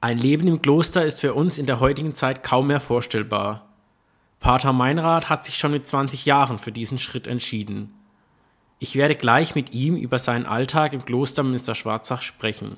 Ein 0.00 0.18
Leben 0.18 0.46
im 0.46 0.62
Kloster 0.62 1.04
ist 1.04 1.18
für 1.18 1.34
uns 1.34 1.58
in 1.58 1.66
der 1.66 1.80
heutigen 1.80 2.14
Zeit 2.14 2.44
kaum 2.44 2.68
mehr 2.68 2.78
vorstellbar. 2.78 3.66
Pater 4.38 4.72
Meinrad 4.72 5.28
hat 5.28 5.44
sich 5.44 5.58
schon 5.58 5.72
mit 5.72 5.88
20 5.88 6.24
Jahren 6.24 6.60
für 6.60 6.70
diesen 6.70 7.00
Schritt 7.00 7.26
entschieden. 7.26 7.92
Ich 8.78 8.94
werde 8.94 9.16
gleich 9.16 9.56
mit 9.56 9.74
ihm 9.74 9.96
über 9.96 10.20
seinen 10.20 10.46
Alltag 10.46 10.92
im 10.92 11.04
Kloster 11.04 11.42
Münster-Schwarzach 11.42 12.22
sprechen. 12.22 12.76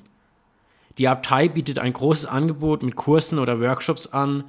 Die 0.97 1.07
Abtei 1.07 1.47
bietet 1.47 1.77
ein 1.77 1.93
großes 1.93 2.25
Angebot 2.25 2.81
mit 2.81 2.95
Kursen 2.95 3.37
oder 3.37 3.61
Workshops 3.61 4.07
an, 4.07 4.45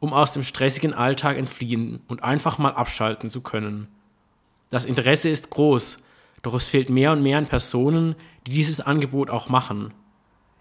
um 0.00 0.12
aus 0.12 0.32
dem 0.32 0.42
stressigen 0.42 0.94
Alltag 0.94 1.36
entfliehen 1.36 2.00
und 2.08 2.24
einfach 2.24 2.58
mal 2.58 2.72
abschalten 2.72 3.30
zu 3.30 3.40
können. 3.40 3.86
Das 4.70 4.84
Interesse 4.84 5.28
ist 5.28 5.50
groß, 5.50 5.98
doch 6.42 6.54
es 6.54 6.64
fehlt 6.64 6.90
mehr 6.90 7.12
und 7.12 7.22
mehr 7.22 7.38
an 7.38 7.46
Personen, 7.46 8.16
die 8.48 8.52
dieses 8.52 8.80
Angebot 8.80 9.30
auch 9.30 9.48
machen. 9.48 9.94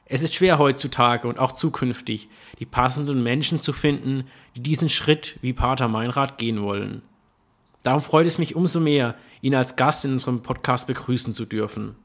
Es 0.07 0.21
ist 0.21 0.35
schwer 0.35 0.59
heutzutage 0.59 1.27
und 1.27 1.39
auch 1.39 1.53
zukünftig, 1.53 2.29
die 2.59 2.65
passenden 2.65 3.23
Menschen 3.23 3.59
zu 3.59 3.73
finden, 3.73 4.25
die 4.55 4.61
diesen 4.61 4.87
Schritt 4.87 5.39
wie 5.41 5.51
Pater 5.51 5.87
Meinrad 5.87 6.37
gehen 6.37 6.61
wollen. 6.61 7.01
Darum 7.81 8.03
freut 8.03 8.27
es 8.27 8.37
mich 8.37 8.55
umso 8.55 8.79
mehr, 8.79 9.15
ihn 9.41 9.55
als 9.55 9.75
Gast 9.75 10.05
in 10.05 10.11
unserem 10.11 10.43
Podcast 10.43 10.85
begrüßen 10.85 11.33
zu 11.33 11.45
dürfen. 11.45 11.95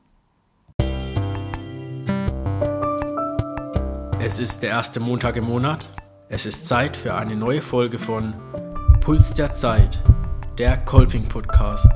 Es 4.18 4.38
ist 4.38 4.60
der 4.62 4.70
erste 4.70 5.00
Montag 5.00 5.36
im 5.36 5.44
Monat. 5.44 5.86
Es 6.30 6.46
ist 6.46 6.66
Zeit 6.66 6.96
für 6.96 7.14
eine 7.14 7.36
neue 7.36 7.60
Folge 7.60 7.98
von 7.98 8.32
Puls 9.02 9.34
der 9.34 9.54
Zeit, 9.54 10.02
der 10.56 10.78
Kolping 10.78 11.28
Podcast, 11.28 11.90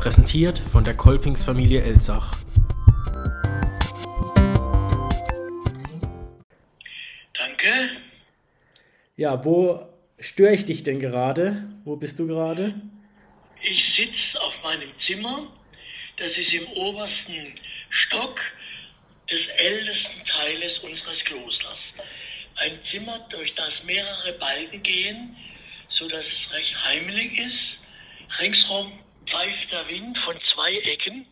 präsentiert 0.00 0.58
von 0.58 0.82
der 0.82 0.96
Kolpingsfamilie 0.96 1.82
Elsach. 1.82 2.32
Ja, 9.18 9.46
wo 9.46 9.80
störe 10.18 10.52
ich 10.52 10.66
dich 10.66 10.82
denn 10.82 11.00
gerade? 11.00 11.66
Wo 11.84 11.96
bist 11.96 12.18
du 12.18 12.26
gerade? 12.26 12.74
Ich 13.62 13.82
sitze 13.96 14.42
auf 14.42 14.52
meinem 14.62 14.90
Zimmer. 15.06 15.50
Das 16.18 16.36
ist 16.36 16.52
im 16.52 16.66
obersten 16.72 17.58
Stock 17.88 18.38
des 19.30 19.40
ältesten 19.56 20.22
Teiles 20.26 20.78
unseres 20.80 21.24
Klosters. 21.24 21.78
Ein 22.56 22.78
Zimmer, 22.90 23.26
durch 23.30 23.54
das 23.54 23.72
mehrere 23.84 24.34
Balken 24.34 24.82
gehen, 24.82 25.34
sodass 25.88 26.24
es 26.24 26.52
recht 26.52 26.84
heimelig 26.84 27.38
ist. 27.38 28.38
Ringsherum 28.38 28.92
pfeift 29.30 29.72
der 29.72 29.88
Wind 29.88 30.18
von 30.26 30.38
zwei 30.52 30.74
Ecken 30.92 31.24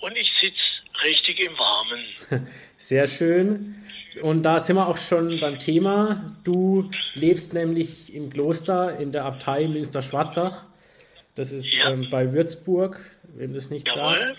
und 0.00 0.16
ich 0.16 0.30
sitze 0.40 0.69
richtig 1.02 1.40
im 1.40 1.58
Warmen. 1.58 2.48
Sehr 2.76 3.06
schön. 3.06 3.76
Und 4.22 4.42
da 4.42 4.58
sind 4.58 4.76
wir 4.76 4.88
auch 4.88 4.98
schon 4.98 5.40
beim 5.40 5.58
Thema. 5.58 6.34
Du 6.44 6.90
lebst 7.14 7.54
nämlich 7.54 8.12
im 8.14 8.30
Kloster 8.30 8.98
in 8.98 9.12
der 9.12 9.24
Abtei 9.24 9.66
Münster-Schwarzach. 9.68 10.64
Das 11.34 11.52
ist 11.52 11.72
ja. 11.72 11.90
ähm, 11.90 12.08
bei 12.10 12.32
Würzburg, 12.32 13.00
wem 13.22 13.54
das 13.54 13.70
nicht 13.70 13.88
Jawohl. 13.88 14.18
sagt. 14.18 14.38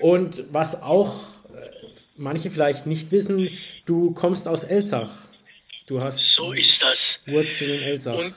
Und 0.00 0.44
was 0.52 0.82
auch 0.82 1.20
äh, 1.54 1.68
manche 2.16 2.50
vielleicht 2.50 2.86
nicht 2.86 3.12
wissen, 3.12 3.50
du 3.84 4.12
kommst 4.14 4.48
aus 4.48 4.64
Elsach. 4.64 5.10
Du 5.86 6.00
hast 6.00 6.24
so 6.34 6.52
ist 6.52 6.70
das. 6.80 6.96
Wurzeln 7.26 7.70
in 7.70 7.82
Elsach. 7.82 8.14
Und 8.18 8.34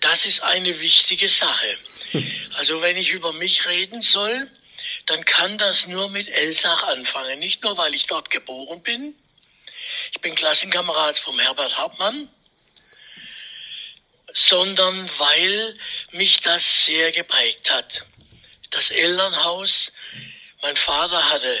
das 0.00 0.18
ist 0.28 0.42
eine 0.42 0.78
wichtige 0.78 1.28
Sache. 1.40 1.76
Also 2.56 2.80
wenn 2.80 2.96
ich 2.96 3.10
über 3.10 3.32
mich 3.32 3.58
reden 3.68 4.00
soll, 4.12 4.46
dann 5.06 5.24
kann 5.24 5.58
das 5.58 5.76
nur 5.86 6.08
mit 6.08 6.28
Elsach 6.28 6.82
anfangen. 6.84 7.38
Nicht 7.38 7.62
nur, 7.62 7.76
weil 7.76 7.94
ich 7.94 8.06
dort 8.06 8.30
geboren 8.30 8.82
bin, 8.82 9.14
ich 10.14 10.20
bin 10.20 10.34
Klassenkamerad 10.34 11.18
vom 11.20 11.38
Herbert 11.38 11.76
Hauptmann, 11.76 12.28
sondern 14.48 15.10
weil 15.18 15.78
mich 16.12 16.36
das 16.44 16.60
sehr 16.86 17.12
geprägt 17.12 17.70
hat. 17.70 17.88
Das 18.70 18.84
Elternhaus, 18.90 19.70
mein 20.62 20.76
Vater 20.76 21.30
hatte 21.30 21.58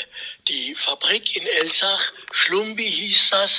die 0.48 0.76
Fabrik 0.84 1.34
in 1.36 1.46
Elsach, 1.46 2.12
Schlumbi 2.32 2.90
hieß 2.90 3.18
das, 3.30 3.50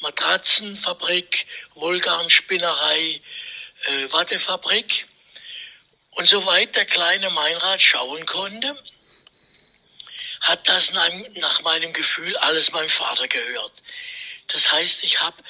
Matratzenfabrik, 0.00 1.46
Wollgarnspinnerei, 1.74 3.20
äh, 3.86 4.12
Wattefabrik. 4.12 4.92
Und 6.10 6.28
soweit 6.28 6.74
der 6.76 6.86
kleine 6.86 7.30
Meinrad 7.30 7.82
schauen 7.82 8.24
konnte, 8.26 8.76
hat 10.46 10.68
das 10.68 10.84
nach 10.90 11.60
meinem 11.62 11.92
Gefühl 11.92 12.36
alles 12.38 12.70
meinem 12.70 12.90
Vater 12.90 13.26
gehört. 13.28 13.72
Das 14.48 14.62
heißt, 14.72 14.94
ich 15.02 15.20
habe 15.20 15.42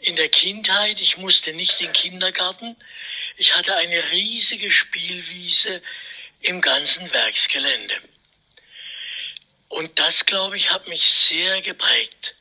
in 0.00 0.16
der 0.16 0.28
Kindheit, 0.28 1.00
ich 1.00 1.16
musste 1.16 1.52
nicht 1.52 1.74
in 1.78 1.86
den 1.86 1.92
Kindergarten, 1.92 2.76
ich 3.36 3.54
hatte 3.54 3.76
eine 3.76 4.10
riesige 4.10 4.70
Spielwiese 4.70 5.82
im 6.40 6.60
ganzen 6.60 7.12
Werksgelände. 7.12 7.94
Und 9.68 9.96
das, 9.98 10.14
glaube 10.26 10.56
ich, 10.56 10.68
hat 10.68 10.88
mich 10.88 11.02
sehr 11.30 11.62
geprägt, 11.62 12.34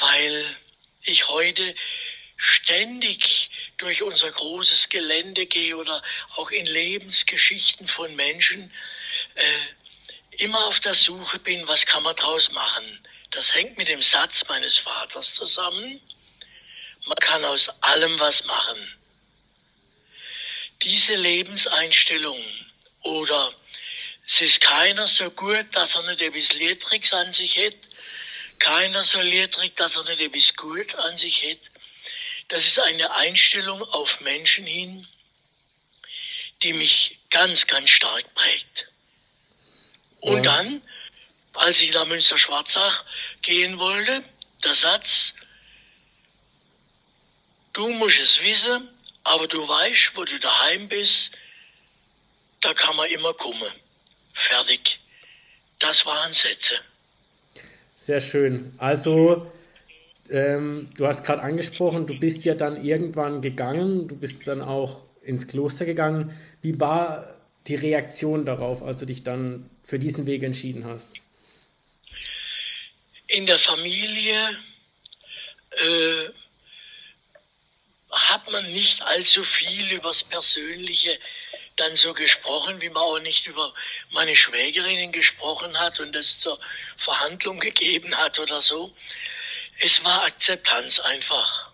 weil 0.00 0.56
ich 1.04 1.26
heute 1.28 1.74
ständig 2.36 3.48
durch 3.78 4.02
unser 4.02 4.30
großes 4.32 4.88
Gelände 4.90 5.46
gehe 5.46 5.76
oder 5.76 6.02
auch 6.36 6.50
in 6.50 6.66
Lebensgeschichten 6.66 7.88
von 7.88 8.14
Menschen 8.16 8.70
äh, 9.34 10.42
immer 10.42 10.66
auf 10.66 10.78
der 10.80 10.94
Suche 10.94 11.38
man 12.06 12.16
draus 12.16 12.48
machen. 12.52 13.06
Das 13.32 13.44
hängt 13.52 13.76
mit 13.76 13.88
dem 13.88 14.02
Satz 14.12 14.32
meines 14.48 14.78
Vaters 14.78 15.26
zusammen. 15.36 16.00
Man 17.06 17.18
kann 17.18 17.44
aus 17.44 17.60
allem 17.80 18.18
was 18.18 18.34
machen. 18.46 18.96
Diese 20.82 21.14
Lebenseinstellung 21.16 22.42
oder 23.02 23.52
es 24.34 24.40
ist 24.48 24.60
keiner 24.60 25.08
so 25.18 25.30
gut, 25.30 25.66
dass 25.72 25.88
er 25.94 26.02
nicht 26.02 26.20
etwas 26.20 26.58
Lehrtricks 26.58 27.12
an 27.12 27.32
sich 27.34 27.56
hat, 27.56 27.74
keiner 28.58 29.04
so 29.12 29.20
lehrtrig, 29.20 29.76
dass 29.76 29.92
er 29.94 30.04
nicht 30.04 30.20
etwas 30.20 30.56
gut 30.56 30.94
an 30.94 31.18
sich 31.18 31.42
hat. 31.50 31.58
Das 32.48 32.64
ist 32.64 32.78
eine 32.80 33.10
Einstellung 33.14 33.82
auf 33.82 34.08
Menschen 34.20 34.66
hin, 34.66 35.08
die 36.62 36.72
mich 36.72 37.18
ganz, 37.30 37.66
ganz 37.66 37.90
stark 37.90 38.32
prägt. 38.34 38.86
Und 40.20 40.44
ja. 40.44 40.56
dann, 40.56 40.82
als 41.54 41.76
ich 41.78 41.90
nach 41.92 42.04
Münster-Schwarzach 42.04 43.04
gehen 43.42 43.78
wollte, 43.78 44.24
der 44.64 44.76
Satz, 44.82 45.06
du 47.72 47.88
musst 47.88 48.18
es 48.18 48.38
wissen, 48.40 48.88
aber 49.24 49.46
du 49.48 49.66
weißt, 49.66 50.10
wo 50.14 50.24
du 50.24 50.38
daheim 50.38 50.88
bist, 50.88 51.12
da 52.60 52.74
kann 52.74 52.96
man 52.96 53.08
immer 53.08 53.32
kommen. 53.34 53.72
Fertig. 54.48 54.98
Das 55.78 55.96
waren 56.04 56.34
Sätze. 56.34 56.80
Sehr 58.06 58.20
schön. 58.20 58.72
Also, 58.78 59.50
ähm, 60.30 60.90
du 60.96 61.08
hast 61.08 61.24
gerade 61.24 61.42
angesprochen, 61.42 62.06
du 62.06 62.16
bist 62.16 62.44
ja 62.44 62.54
dann 62.54 62.84
irgendwann 62.84 63.42
gegangen, 63.42 64.06
du 64.06 64.16
bist 64.16 64.46
dann 64.46 64.62
auch 64.62 65.02
ins 65.22 65.48
Kloster 65.48 65.86
gegangen. 65.86 66.30
Wie 66.62 66.78
war 66.78 67.34
die 67.66 67.74
Reaktion 67.74 68.46
darauf, 68.46 68.84
als 68.84 69.00
du 69.00 69.06
dich 69.06 69.24
dann 69.24 69.68
für 69.82 69.98
diesen 69.98 70.24
Weg 70.28 70.44
entschieden 70.44 70.84
hast? 70.84 71.14
In 73.26 73.44
der 73.44 73.58
Familie 73.58 74.50
äh, 75.70 76.28
hat 78.12 78.48
man 78.52 78.72
nicht 78.72 79.02
allzu 79.02 79.42
viel 79.58 79.90
über 79.94 80.12
das 80.12 80.22
Persönliche 80.28 81.18
dann 81.76 81.96
so 81.96 82.14
gesprochen, 82.14 82.80
wie 82.80 82.88
man 82.88 83.02
auch 83.02 83.18
nicht 83.20 83.46
über 83.46 83.72
meine 84.12 84.34
Schwägerinnen 84.34 85.12
gesprochen 85.12 85.78
hat 85.78 85.98
und 86.00 86.14
es 86.14 86.26
zur 86.42 86.58
Verhandlung 87.06 87.58
gegeben 87.60 88.14
hat 88.14 88.38
oder 88.38 88.60
so. 88.62 88.94
Es 89.78 90.04
war 90.04 90.24
Akzeptanz 90.24 90.98
einfach. 91.00 91.72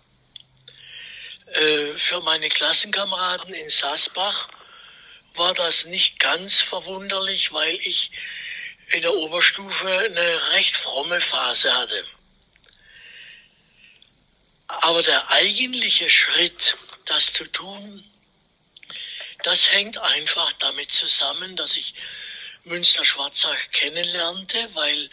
Äh, 1.47 1.93
für 2.07 2.21
meine 2.21 2.47
Klassenkameraden 2.49 3.53
in 3.53 3.71
Sassbach 3.81 4.49
war 5.35 5.53
das 5.53 5.73
nicht 5.85 6.17
ganz 6.19 6.51
verwunderlich, 6.69 7.49
weil 7.51 7.75
ich 7.75 8.11
in 8.93 9.01
der 9.01 9.13
Oberstufe 9.13 9.87
eine 9.87 10.51
recht 10.51 10.77
fromme 10.83 11.19
Phase 11.21 11.75
hatte. 11.75 12.05
Aber 14.67 15.01
der 15.03 15.29
eigentliche 15.31 16.09
Schritt, 16.09 16.59
das 17.05 17.21
zu 17.37 17.45
tun, 17.51 18.03
das 19.43 19.59
hängt 19.71 19.97
einfach 19.97 20.51
damit 20.59 20.89
zusammen, 20.99 21.55
dass 21.55 21.69
ich 21.75 21.93
Münster-Schwarzach 22.65 23.71
kennenlernte, 23.73 24.69
weil 24.73 25.09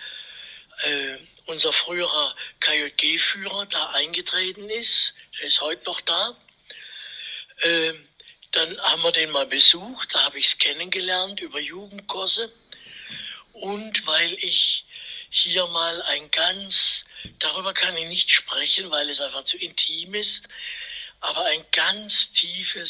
äh, 0.85 1.19
unser 1.47 1.73
früherer 1.73 2.35
KJG-Führer 2.61 3.67
da 3.67 3.91
eingetreten 3.91 4.69
ist. 4.71 4.89
Der 5.39 5.49
ist 5.49 5.61
heute 5.61 5.85
noch 5.85 6.01
da. 6.03 6.37
Äh, 7.63 7.95
dann 8.53 8.81
haben 8.81 9.03
wir 9.03 9.13
den 9.13 9.31
mal 9.31 9.47
besucht, 9.47 10.09
da 10.13 10.25
habe 10.25 10.39
ich 10.39 10.47
es 10.47 10.59
kennengelernt 10.59 11.41
über 11.41 11.61
Jugendkurse. 11.61 12.53
Und 13.53 14.07
weil 14.07 14.33
ich 14.35 14.85
hier 15.31 15.67
mal 15.69 16.03
ein 16.03 16.31
ganz, 16.31 16.75
darüber 17.39 17.73
kann 17.73 17.97
ich 17.97 18.07
nicht 18.07 18.31
sprechen, 18.31 18.93
es 18.93 19.21
einfach 19.21 19.45
zu 19.45 19.57
intim 19.57 20.15
ist, 20.15 20.41
aber 21.21 21.45
ein 21.47 21.65
ganz 21.73 22.13
tiefes 22.35 22.89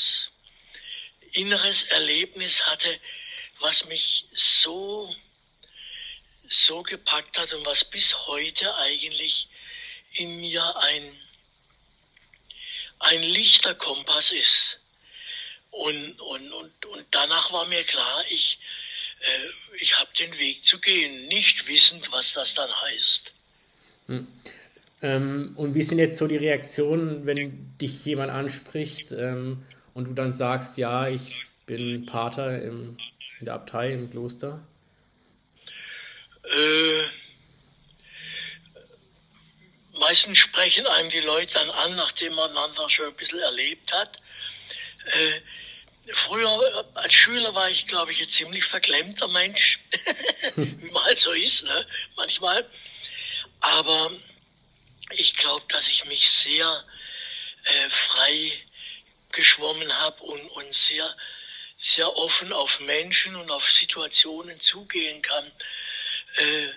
inneres 1.33 1.77
Erlebnis 1.91 2.53
hatte, 2.67 2.99
was 3.61 3.85
mich 3.87 4.03
so, 4.62 5.15
so 6.67 6.83
gepackt 6.83 7.37
hat 7.39 7.53
und 7.53 7.65
was 7.67 7.79
bis 7.91 8.05
heute 8.27 8.75
eigentlich 8.77 9.49
in 10.15 10.41
mir 10.41 10.77
ein, 10.77 11.12
ein 13.01 13.23
Lichterkompass 13.23 14.25
ist. 14.31 14.47
Und, 15.71 16.21
und, 16.21 16.53
und, 16.53 16.87
und 16.87 17.07
danach 17.11 17.53
war 17.53 17.67
mir 17.67 17.85
klar, 17.85 18.25
ich, 18.29 18.59
äh, 19.21 19.77
ich 19.81 19.93
habe 19.99 20.11
den 20.19 20.37
Weg 20.39 20.67
zu 20.67 20.79
gehen, 20.81 21.29
nicht 21.29 21.67
wissend, 21.67 22.06
was 22.11 22.25
das 22.35 22.49
dann 22.56 22.71
heißt. 22.71 23.21
Hm. 24.09 24.27
Ähm, 25.03 25.53
und 25.56 25.75
wie 25.75 25.83
sind 25.83 25.99
jetzt 25.99 26.19
so 26.19 26.27
die 26.27 26.37
Reaktionen, 26.37 27.25
wenn 27.25 27.77
dich 27.79 28.05
jemand 28.05 28.31
anspricht 28.31 29.13
ähm, 29.13 29.65
und 29.95 30.05
du 30.06 30.13
dann 30.13 30.33
sagst, 30.33 30.77
ja, 30.77 31.09
ich 31.09 31.47
bin 31.67 32.05
Pater 32.05 32.61
im, 32.63 32.99
in 33.41 33.47
der 33.47 33.55
Abtei, 33.55 33.93
im 33.93 34.11
Kloster? 34.11 34.61
Äh, 36.45 37.03
meistens 39.99 40.39
sprechen 40.39 40.87
einem 40.87 41.11
die 41.11 41.21
Leute 41.21 41.53
dann 41.55 41.71
an, 41.71 41.95
nachdem 41.97 42.35
man 42.35 42.51
einander 42.51 42.89
schon 42.91 43.07
ein 43.07 43.17
bisschen 43.17 43.41
erlebt 43.41 43.91
hat. 43.93 44.17
Äh, 45.13 45.41
früher 46.27 46.87
als 46.95 47.13
Schüler 47.13 47.55
war 47.55 47.71
ich, 47.71 47.87
glaube 47.87 48.13
ich, 48.13 48.21
ein 48.21 48.33
ziemlich 48.39 48.65
verklemmter 48.67 49.29
Mensch, 49.29 49.79
wie 50.57 50.91
man 50.91 51.05
halt 51.05 51.21
so 51.21 51.33
ist, 51.33 51.63
ne? 51.63 51.87
manchmal. 52.17 52.67
Aber 53.61 54.11
ich 55.17 55.35
glaube, 55.37 55.65
dass 55.69 55.83
ich 55.91 56.05
mich 56.07 56.23
sehr 56.45 56.85
äh, 57.65 57.91
frei 58.09 58.53
geschwommen 59.33 59.93
habe 59.93 60.23
und, 60.23 60.40
auf 62.52 62.70
Menschen 62.81 63.37
und 63.37 63.50
auf 63.50 63.64
Situationen 63.81 64.61
zugehen 64.62 65.23
kann 65.23 65.52
äh, 66.37 66.69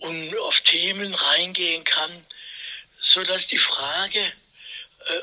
und 0.00 0.38
auf 0.38 0.60
Themen 0.66 1.14
reingehen 1.14 1.84
kann, 1.84 2.26
so 3.00 3.22
dass 3.22 3.46
die 3.50 3.58
Frage 3.58 4.20
äh, 4.20 5.20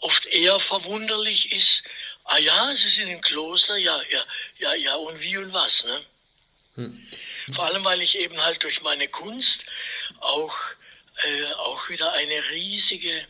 oft 0.00 0.26
eher 0.26 0.58
verwunderlich 0.68 1.52
ist, 1.52 1.82
ah 2.24 2.38
ja, 2.38 2.72
Sie 2.76 2.88
sind 2.96 3.08
im 3.08 3.20
Kloster, 3.20 3.76
ja, 3.76 4.00
ja, 4.10 4.24
ja, 4.58 4.74
ja, 4.74 4.94
und 4.94 5.20
wie 5.20 5.36
und 5.36 5.52
was, 5.52 5.72
ne? 5.84 6.04
Hm. 6.76 7.08
Vor 7.54 7.66
allem, 7.66 7.84
weil 7.84 8.00
ich 8.00 8.14
eben 8.14 8.40
halt 8.40 8.62
durch 8.62 8.80
meine 8.82 9.08
Kunst 9.08 9.58
auch, 10.20 10.54
äh, 11.24 11.52
auch 11.54 11.88
wieder 11.88 12.12
eine 12.12 12.50
riesige, 12.50 13.26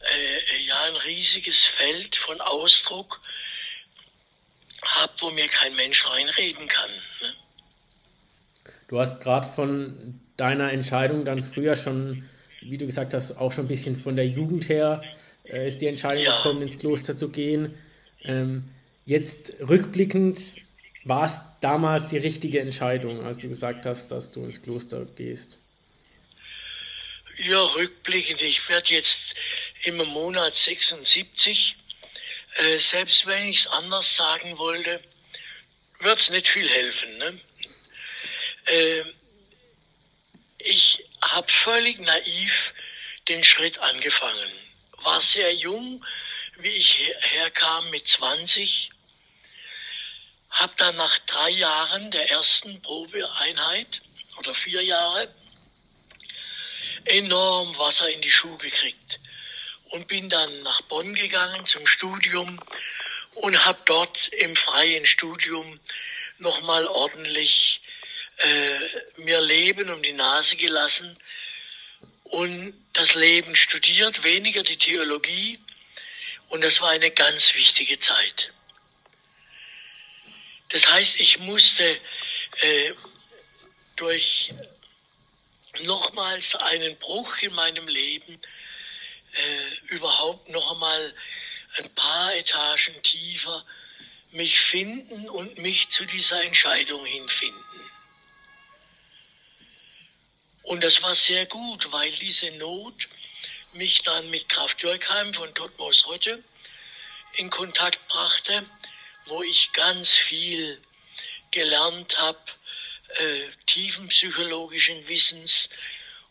äh, 0.00 0.58
ja, 0.66 0.82
ein 0.82 0.96
riesiges 0.96 1.56
Feld 1.76 2.16
von 2.26 2.40
Ausdruck 2.40 3.20
habe, 4.82 5.12
wo 5.20 5.30
mir 5.30 5.48
kein 5.48 5.74
Mensch 5.74 6.04
reinreden 6.06 6.68
kann. 6.68 7.02
Ne? 7.20 7.36
Du 8.94 9.00
hast 9.00 9.20
gerade 9.20 9.44
von 9.44 10.20
deiner 10.36 10.72
Entscheidung 10.72 11.24
dann 11.24 11.42
früher 11.42 11.74
schon, 11.74 12.30
wie 12.60 12.78
du 12.78 12.86
gesagt 12.86 13.12
hast, 13.12 13.32
auch 13.32 13.50
schon 13.50 13.64
ein 13.64 13.68
bisschen 13.68 13.96
von 13.96 14.14
der 14.14 14.28
Jugend 14.28 14.68
her 14.68 15.02
äh, 15.42 15.66
ist 15.66 15.80
die 15.80 15.88
Entscheidung 15.88 16.22
ja. 16.22 16.36
gekommen, 16.36 16.62
ins 16.62 16.78
Kloster 16.78 17.16
zu 17.16 17.32
gehen. 17.32 17.76
Ähm, 18.22 18.62
jetzt 19.04 19.52
rückblickend, 19.58 20.38
war 21.02 21.24
es 21.24 21.42
damals 21.60 22.10
die 22.10 22.18
richtige 22.18 22.60
Entscheidung, 22.60 23.26
als 23.26 23.38
du 23.38 23.48
gesagt 23.48 23.84
hast, 23.84 24.12
dass 24.12 24.30
du 24.30 24.44
ins 24.44 24.62
Kloster 24.62 25.04
gehst? 25.16 25.58
Ja, 27.38 27.64
rückblickend. 27.64 28.40
Ich 28.42 28.60
werde 28.68 28.94
jetzt 28.94 29.08
im 29.86 29.96
Monat 29.96 30.52
76. 30.66 31.74
Äh, 32.58 32.78
selbst 32.92 33.26
wenn 33.26 33.48
ich 33.48 33.58
es 33.58 33.72
anders 33.72 34.06
sagen 34.16 34.56
wollte, 34.56 35.00
wird 35.98 36.20
es 36.20 36.28
nicht 36.30 36.46
viel 36.46 36.68
helfen. 36.68 37.18
Ne? 37.18 37.40
Äh, 38.66 39.04
ich 40.58 41.04
habe 41.22 41.46
völlig 41.64 41.98
naiv 41.98 42.52
den 43.28 43.44
Schritt 43.44 43.78
angefangen. 43.78 44.52
War 45.02 45.22
sehr 45.34 45.52
jung, 45.54 46.04
wie 46.58 46.68
ich 46.68 46.98
her 46.98 47.16
herkam 47.20 47.90
mit 47.90 48.04
20 48.16 48.90
habe 50.54 50.72
dann 50.78 50.96
nach 50.96 51.18
drei 51.26 51.50
Jahren 51.50 52.10
der 52.10 52.30
ersten 52.30 52.80
Probeeinheit 52.82 53.88
oder 54.38 54.54
vier 54.62 54.82
Jahre 54.82 55.28
enorm 57.06 57.76
Wasser 57.76 58.08
in 58.10 58.22
die 58.22 58.30
Schuhe 58.30 58.56
gekriegt 58.58 59.18
und 59.90 60.06
bin 60.06 60.30
dann 60.30 60.62
nach 60.62 60.80
Bonn 60.82 61.14
gegangen 61.14 61.66
zum 61.66 61.86
Studium 61.86 62.60
und 63.34 63.66
habe 63.66 63.80
dort 63.84 64.16
im 64.38 64.54
freien 64.56 65.04
Studium 65.04 65.80
nochmal 66.38 66.86
ordentlich 66.86 67.73
äh, 68.38 68.78
mir 69.16 69.40
Leben 69.40 69.90
um 69.90 70.02
die 70.02 70.12
Nase 70.12 70.56
gelassen 70.56 71.16
und 72.24 72.74
das 72.92 73.14
Leben 73.14 73.54
studiert, 73.54 74.22
weniger 74.24 74.62
die 74.62 74.76
Theologie 74.76 75.58
und 76.48 76.64
das 76.64 76.78
war 76.80 76.90
eine 76.90 77.10
ganz 77.10 77.42
wichtige 77.54 77.98
Zeit. 78.00 78.52
Das 80.70 80.82
heißt, 80.92 81.12
ich 81.18 81.38
musste 81.38 82.00
äh, 82.60 82.92
durch 83.96 84.52
nochmals 85.82 86.44
einen 86.58 86.96
Bruch 86.98 87.32
in 87.42 87.54
meinem 87.54 87.86
Leben 87.86 88.40
äh, 89.36 89.94
überhaupt 89.94 90.48
noch 90.48 90.72
einmal 90.72 91.14
ein 91.78 91.94
paar 91.94 92.34
Etagen 92.34 93.02
tiefer 93.02 93.64
mich 94.32 94.58
finden 94.70 95.28
und 95.28 95.58
mich 95.58 95.86
zu 95.96 96.04
dieser 96.06 96.42
Entscheidung 96.42 97.04
hinfinden. 97.06 97.73
Und 100.64 100.82
das 100.82 101.00
war 101.02 101.16
sehr 101.26 101.46
gut, 101.46 101.86
weil 101.90 102.12
diese 102.16 102.50
Not 102.58 102.94
mich 103.72 103.98
dann 104.04 104.30
mit 104.30 104.48
Kraft 104.48 104.80
Jörgheim 104.82 105.32
von 105.34 105.54
Totmos 105.54 106.04
Rotte 106.06 106.42
in 107.36 107.50
Kontakt 107.50 107.98
brachte 108.08 108.66
wo 109.26 109.42
ich 109.42 109.72
ganz 109.72 110.08
viel 110.28 110.80
gelernt 111.50 112.12
habe, 112.18 112.40
äh, 113.18 113.48
tiefenpsychologischen 113.66 115.06
Wissens 115.08 115.50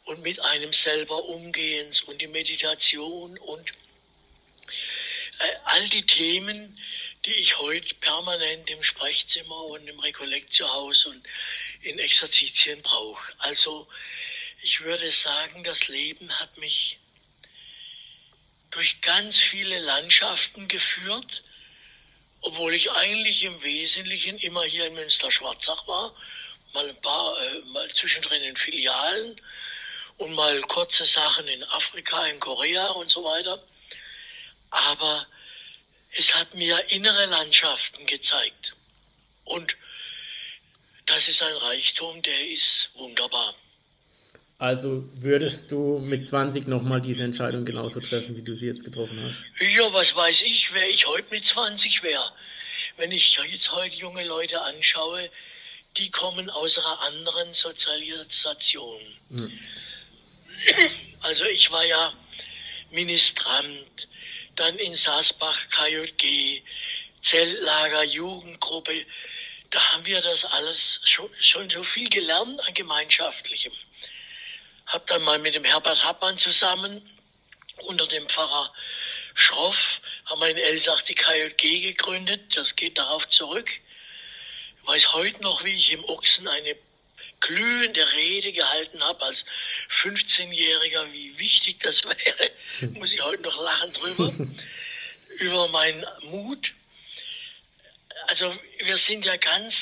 und 0.05 0.21
mit 0.21 0.39
einem 0.39 0.71
selber 0.83 1.23
umgehens 1.23 2.01
und 2.03 2.21
die 2.21 2.27
Meditation 2.27 3.37
und 3.37 3.69
äh, 5.39 5.55
all 5.65 5.87
die 5.89 6.05
Themen, 6.05 6.77
die 7.25 7.33
ich 7.33 7.57
heute 7.57 7.95
permanent 7.95 8.69
im 8.69 8.83
Sprechzimmer 8.83 9.63
und 9.65 9.87
im 9.87 9.99
Rekollekt 9.99 10.53
zu 10.53 10.67
Hause 10.71 11.09
und 11.09 11.23
in 11.81 11.99
Exerzitien 11.99 12.81
brauche. 12.81 13.33
Also 13.39 13.87
ich 14.63 14.79
würde 14.81 15.13
sagen, 15.25 15.63
das 15.63 15.87
Leben 15.87 16.31
hat 16.39 16.57
mich 16.57 16.97
durch 18.71 19.01
ganz 19.01 19.35
viele 19.51 19.79
Landschaften 19.79 20.67
geführt, 20.67 21.43
obwohl 22.41 22.73
ich 22.73 22.89
eigentlich 22.91 23.43
im 23.43 23.61
Wesentlichen 23.61 24.37
immer 24.39 24.63
hier 24.63 24.87
in 24.87 24.95
Münster-Schwarzach 24.95 25.87
war, 25.87 26.15
mal 26.73 26.89
ein 26.89 27.01
paar, 27.01 27.37
äh, 27.41 27.59
mal 27.65 27.93
zwischendrin 27.95 28.41
in 28.41 28.57
Filialen 28.57 29.39
und 30.17 30.33
mal 30.33 30.61
kurze 30.63 31.05
Sachen 31.13 31.47
in 31.47 31.63
Afrika, 31.65 32.25
in 32.27 32.39
Korea 32.39 32.87
und 32.87 33.11
so 33.11 33.23
weiter. 33.23 33.61
Aber 34.71 35.27
es 36.17 36.25
hat 36.33 36.53
mir 36.55 36.79
innere 36.89 37.25
Landschaften 37.25 38.05
gezeigt. 38.05 38.73
Und 39.43 39.75
das 41.05 41.27
ist 41.27 41.41
ein 41.41 41.57
Reichtum, 41.57 42.21
der 42.21 42.47
ist 42.47 42.89
wunderbar. 42.95 43.55
Also 44.59 45.03
würdest 45.15 45.71
du 45.71 45.99
mit 45.99 46.27
20 46.27 46.67
nochmal 46.67 47.01
diese 47.01 47.23
Entscheidung 47.23 47.65
genauso 47.65 47.99
treffen, 47.99 48.37
wie 48.37 48.43
du 48.43 48.55
sie 48.55 48.67
jetzt 48.67 48.85
getroffen 48.85 49.21
hast? 49.23 49.41
Ja, 49.59 49.91
was 49.91 50.15
weiß 50.15 50.35
ich, 50.45 50.69
wer 50.71 50.87
ich 50.89 51.05
heute 51.07 51.27
mit 51.31 51.43
20 51.53 52.03
wäre. 52.03 52.31
Wenn 52.97 53.11
ich 53.11 53.37
jetzt 53.51 53.71
heute 53.71 53.95
junge 53.95 54.25
Leute 54.25 54.61
anschaue, 54.61 55.29
die 55.97 56.09
kommen 56.11 56.49
aus 56.49 56.71
einer 56.77 57.01
anderen 57.01 57.53
Sozialisation. 57.61 59.01
Hm. 59.29 59.59
Also 61.21 61.45
ich 61.45 61.71
war 61.71 61.85
ja 61.85 62.13
Ministrant, 62.91 63.87
dann 64.55 64.77
in 64.77 64.97
Saasbach 65.03 65.57
KJG, 65.71 66.61
Zeltlager, 67.29 68.03
Jugendgruppe. 68.03 69.05
Da 69.71 69.79
haben 69.91 70.05
wir 70.05 70.21
das 70.21 70.37
alles 70.51 70.77
schon, 71.05 71.29
schon 71.41 71.69
so 71.69 71.83
viel 71.95 72.09
gelernt 72.09 72.59
an 72.67 72.73
Gemeinschaftlichem 72.73 73.73
habe 74.93 75.03
dann 75.07 75.21
mal 75.33 75.39
mit 75.39 75.55
dem 75.55 75.63
Herbert 75.63 75.97
Happmann 76.03 76.37
zusammen 76.37 77.01
unter 77.87 78.05
dem 78.05 78.29
Pfarrer 78.29 78.71
Schroff 79.33 79.75
haben 80.25 80.41
wir 80.41 80.49
in 80.49 80.57
Elsach 80.57 81.01
die 81.09 81.15
KJG 81.15 81.81
gegründet. 81.93 82.55
Das 82.55 82.67
geht 82.75 82.99
darauf 82.99 83.27
zurück. 83.31 83.67
Ich 83.67 84.87
weiß 84.87 85.13
heute 85.13 85.41
noch, 85.41 85.63
wie 85.63 85.75
ich 85.75 85.91
im 85.91 86.03
Ochsen 86.03 86.47
eine 86.47 86.75
glühende 87.39 88.05
Rede 88.13 88.53
gehalten 88.53 89.03
habe 89.03 89.25
als 89.25 89.37
15-Jähriger, 90.03 91.11
wie 91.11 91.35
wichtig 91.39 91.79
das 91.81 91.95
wäre, 92.03 92.51
muss 92.91 93.11
ich 93.11 93.21
heute 93.21 93.41
noch 93.41 93.59
lachen 93.63 93.93
drüber, 93.93 94.31
über 95.39 95.67
meinen 95.69 96.05
Mut. 96.29 96.71
Also 98.27 98.55
wir 98.85 98.99
sind 99.07 99.25
ja 99.25 99.35
ganz 99.37 99.73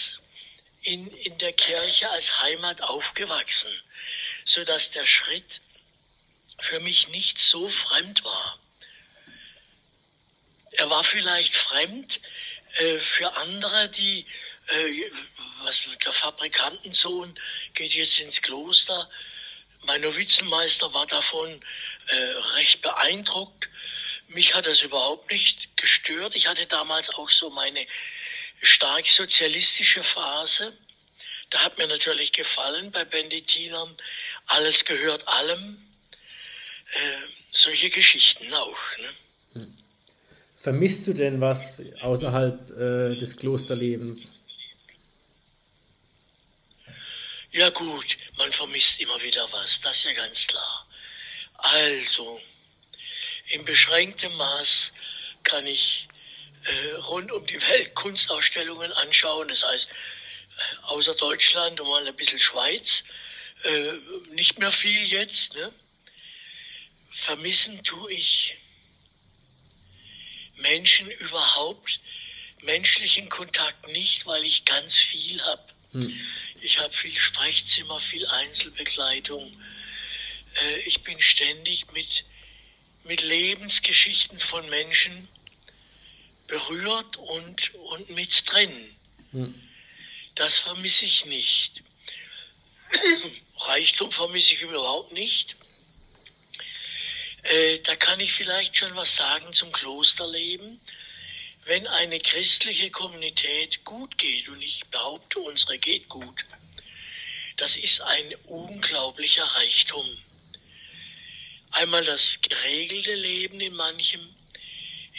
in, 0.84 1.08
in 1.08 1.38
der 1.39 1.51
Kirche 1.51 2.10
als 2.10 2.25
Heimat 2.41 2.81
aufgewachsen, 2.81 3.81
sodass 4.46 4.81
der 4.93 5.05
Schritt 5.05 5.46
für 6.70 6.79
mich 6.79 7.08
nicht 7.10 7.36
so 7.50 7.70
fremd 7.88 8.24
war. 8.24 8.60
Er 10.72 10.89
war 10.89 11.03
vielleicht 11.03 11.55
fremd 11.70 12.12
äh, 12.77 12.98
für 13.17 13.36
andere, 13.36 13.89
die, 13.89 14.25
äh, 14.67 15.12
was, 15.63 15.75
der 16.03 16.13
Fabrikantensohn 16.13 17.38
geht 17.74 17.93
jetzt 17.93 18.20
ins 18.20 18.41
Kloster. 18.41 19.10
Mein 19.81 20.01
Novizenmeister 20.01 20.93
war 20.93 21.08
davon 21.08 21.62
äh, 22.08 22.15
recht 22.15 22.81
beeindruckt. 22.81 23.67
Mich 24.27 24.53
hat 24.53 24.65
das 24.65 24.81
überhaupt 24.81 25.29
nicht 25.31 25.58
gestört. 25.77 26.36
Ich 26.36 26.48
hatte 26.48 26.65
damals 26.67 27.08
auch 27.15 27.29
so 27.31 27.50
meine 27.50 27.86
stark 28.62 29.05
sozialistische 29.17 30.03
Phase. 30.13 30.77
Da 31.50 31.65
hat 31.65 31.77
mir 31.77 31.88
natürlich 31.88 32.31
gefallen 32.31 32.91
bei 32.91 33.03
Beneditinern, 33.03 33.98
alles 34.46 34.77
gehört 34.86 35.27
allem. 35.27 35.91
Äh, 36.93 37.22
solche 37.51 37.89
Geschichten 37.89 38.53
auch. 38.53 38.77
Ne? 38.98 39.15
Hm. 39.53 39.77
Vermisst 40.82 41.06
du 41.06 41.14
denn 41.14 41.40
was 41.40 41.86
außerhalb 42.02 42.72
äh, 42.72 43.16
des 43.16 43.38
Klosterlebens? 43.38 44.36
Ja 47.52 47.70
gut, 47.70 48.06
man 48.36 48.52
vermisst 48.54 48.90
immer 48.98 49.22
wieder 49.22 49.48
was, 49.52 49.70
das 49.84 49.96
ist 49.96 50.06
ja 50.06 50.14
ganz 50.14 50.38
klar. 50.48 50.88
Also, 51.58 52.42
in 53.50 53.64
beschränktem 53.64 54.36
Maß 54.38 54.68
kann 55.44 55.68
ich 55.68 56.08
äh, 56.66 56.96
rund 56.96 57.32
um 57.32 57.46
die 57.46 57.62
Welt 57.62 57.94
Kunstausstellungen 57.94 58.92
anschauen, 58.94 59.50
das 59.50 59.62
heißt 59.62 59.86
äh, 59.86 60.86
außer 60.88 61.14
Deutschland 61.14 61.80
und 61.80 61.90
mal 61.90 62.08
ein 62.08 62.16
bisschen 62.16 62.40
Schweiz, 62.40 62.88
äh, 63.66 64.34
nicht 64.34 64.58
mehr 64.58 64.72
viel 64.82 65.04
jetzt. 65.12 65.54
Ne? 65.54 65.72
Vermissen 67.28 67.84
tue 67.84 68.14
ich 68.14 68.42
Menschen 70.62 71.10
überhaupt, 71.12 71.89
menschlichen 72.62 73.30
Kontakt 73.30 73.88
nicht, 73.88 74.25
weil 74.25 74.44
ich 74.44 74.63
ganz 74.65 74.94
viel 75.12 75.41
habe. 75.44 75.63
Hm. 75.94 76.20
Ich 76.62 76.77
habe 76.77 76.94
viel 77.01 77.18
Sprechzimmer, 77.18 78.00
viel 78.12 78.25
Einzelbegleitung. 78.27 79.51
Äh, 80.62 80.80
ich 80.82 81.01
bin 81.03 81.22
ständig 81.22 81.91
mit, 81.91 82.08
mit 83.03 83.22
Lebensgeschichten 83.22 84.39
von 84.50 84.70
Menschen 84.70 85.27
berührt 86.48 87.18
und, 87.18 87.75
und 87.75 88.10
mit 88.10 88.30
drin. 88.46 88.96
Hm. 89.32 89.70
Das 90.36 90.53
vermisse 90.63 91.06
ich 91.06 91.25
nicht. 91.25 91.72
Reichtum 93.60 94.12
vermisse 94.12 94.53
ich 94.53 94.62
überhaupt 94.62 95.12
nicht. 95.13 95.56
Äh, 97.44 97.80
da 97.80 97.96
kann 97.96 98.20
ich 98.20 98.32
vielleicht 98.34 98.78
schon 98.78 98.96
was 98.96 99.08
sagen 99.18 99.54
zum 99.56 99.72
Klosterleben. 99.72 100.80
Wenn 101.66 101.88
eine 101.88 102.20
christliche 102.20 102.90
Kommunität 102.92 103.84
gut 103.86 104.18
geht, 104.18 104.48
und 104.50 104.62
ich 104.62 104.82
behaupte, 104.90 105.40
unsere 105.40 105.78
geht 105.78 106.08
gut, 106.10 106.40
das 107.58 107.70
ist 107.82 108.02
ein 108.02 108.34
unglaublicher 108.46 109.44
Reichtum. 109.44 110.18
Einmal 111.72 112.04
das 112.04 112.20
geregelte 112.42 113.14
Leben 113.14 113.62
in 113.62 113.74
manchem, 113.74 114.36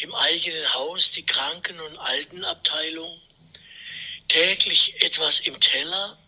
im 0.03 0.15
eigenen 0.15 0.75
Haus 0.75 1.03
die 1.15 1.25
Kranken- 1.25 1.81
und 1.81 1.97
Altenabteilung, 1.97 3.21
täglich 4.29 4.95
etwas 5.01 5.35
im 5.45 5.61
Teller. 5.61 6.19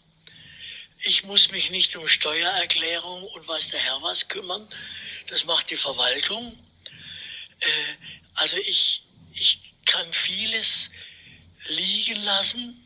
Ich 1.03 1.23
muss 1.25 1.51
mich 1.51 1.71
nicht 1.71 1.95
um 1.97 2.09
Steuererklärung 2.09 3.25
und 3.25 3.49
weiß 3.49 3.65
der 3.73 3.81
Herr 3.81 4.01
was 4.03 4.19
kümmern, 4.29 4.69
das 5.29 5.45
macht 5.45 5.71
die 5.71 5.77
Verwaltung. 5.77 6.59
Äh, 7.61 7.95
also 8.35 8.57
ich, 8.57 9.03
ich 9.35 9.59
kann 9.87 10.13
vieles 10.27 10.67
liegen 11.69 12.23
lassen 12.23 12.81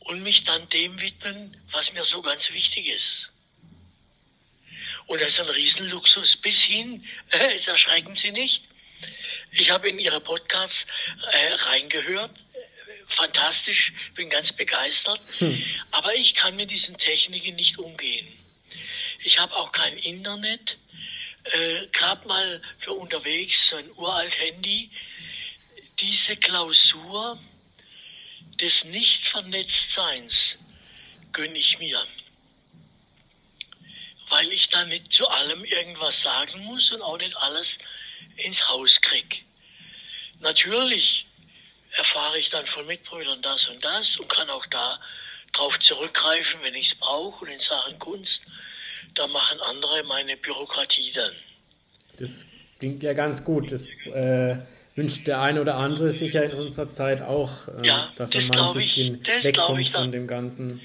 und 0.00 0.22
mich 0.22 0.42
dann 0.44 0.68
dem 0.68 1.00
widmen, 1.00 1.56
was 1.72 1.92
mir 1.92 2.04
so 2.04 2.22
ganz 2.22 2.42
wichtig 2.50 2.86
ist. 2.86 3.30
Und 5.06 5.20
das 5.20 5.28
ist 5.28 5.40
ein 5.40 5.48
Riesenluxus 5.48 6.36
bis 6.42 6.56
hin, 6.66 7.04
äh, 7.30 7.56
jetzt 7.56 7.68
erschrecken 7.68 8.16
Sie 8.22 8.30
nicht. 8.30 8.60
Ich 9.52 9.70
habe 9.70 9.88
in 9.88 9.98
Ihre 9.98 10.20
Podcasts 10.20 10.76
äh, 11.32 11.52
reingehört, 11.54 12.36
fantastisch, 13.16 13.92
bin 14.14 14.30
ganz 14.30 14.52
begeistert. 14.52 15.20
Hm. 15.38 15.64
Aber 15.90 16.14
ich 16.14 16.32
kann 16.34 16.54
mit 16.54 16.70
diesen 16.70 16.96
Techniken 16.98 17.56
nicht 17.56 17.76
umgehen. 17.76 18.28
Ich 19.24 19.36
habe 19.38 19.54
auch 19.56 19.72
kein 19.72 19.98
Internet 19.98 20.78
äh, 21.44 21.86
gerade 21.88 22.26
mal 22.28 22.62
für 22.80 22.92
unterwegs 22.92 23.54
so 23.70 23.76
ein 23.76 23.90
uralt 23.96 24.34
Handy, 24.38 24.90
diese 25.98 26.36
Klausur 26.36 27.38
des 28.60 28.72
Nicht-Vernetztseins 28.84 30.32
gönne 31.32 31.58
ich 31.58 31.78
mir. 31.78 32.06
Weil 34.28 34.52
ich 34.52 34.68
da 34.68 34.84
nicht 34.84 35.12
zu 35.12 35.26
allem 35.28 35.64
irgendwas 35.64 36.14
sagen 36.22 36.60
muss 36.64 36.90
und 36.92 37.02
auch 37.02 37.18
nicht 37.18 37.36
alles 37.36 37.66
ins 38.36 38.58
Haus 38.68 38.94
krieg. 39.02 39.44
Natürlich 40.40 41.26
erfahre 41.92 42.38
ich 42.38 42.48
dann 42.50 42.66
von 42.68 42.86
Mitbrüdern 42.86 43.42
das 43.42 43.66
und 43.68 43.82
das 43.84 44.06
und 44.18 44.28
kann 44.28 44.48
auch 44.50 44.64
da 44.66 45.00
drauf 45.52 45.76
zurückgreifen, 45.80 46.62
wenn 46.62 46.74
ich 46.74 46.90
es 46.92 46.98
brauche 46.98 47.44
und 47.44 47.50
in 47.50 47.60
Sachen 47.68 47.98
Kunst 47.98 48.40
da 49.14 49.26
machen 49.26 49.60
andere 49.60 50.02
meine 50.04 50.36
Bürokratie 50.36 51.12
dann. 51.14 51.32
Das 52.18 52.46
klingt 52.78 52.99
ja 53.10 53.14
ganz 53.14 53.44
gut. 53.44 53.72
Das 53.72 53.88
äh, 54.12 54.56
wünscht 54.94 55.26
der 55.26 55.40
eine 55.40 55.60
oder 55.60 55.76
andere 55.76 56.10
sicher 56.10 56.44
in 56.44 56.52
unserer 56.52 56.90
Zeit 56.90 57.22
auch, 57.22 57.68
äh, 57.68 57.86
ja, 57.86 58.10
dass 58.16 58.34
er 58.34 58.42
mal 58.46 58.68
ein 58.68 58.74
bisschen 58.74 59.20
ich, 59.22 59.44
wegkommt 59.44 59.88
von 59.88 60.12
dem 60.12 60.26
Ganzen. 60.26 60.80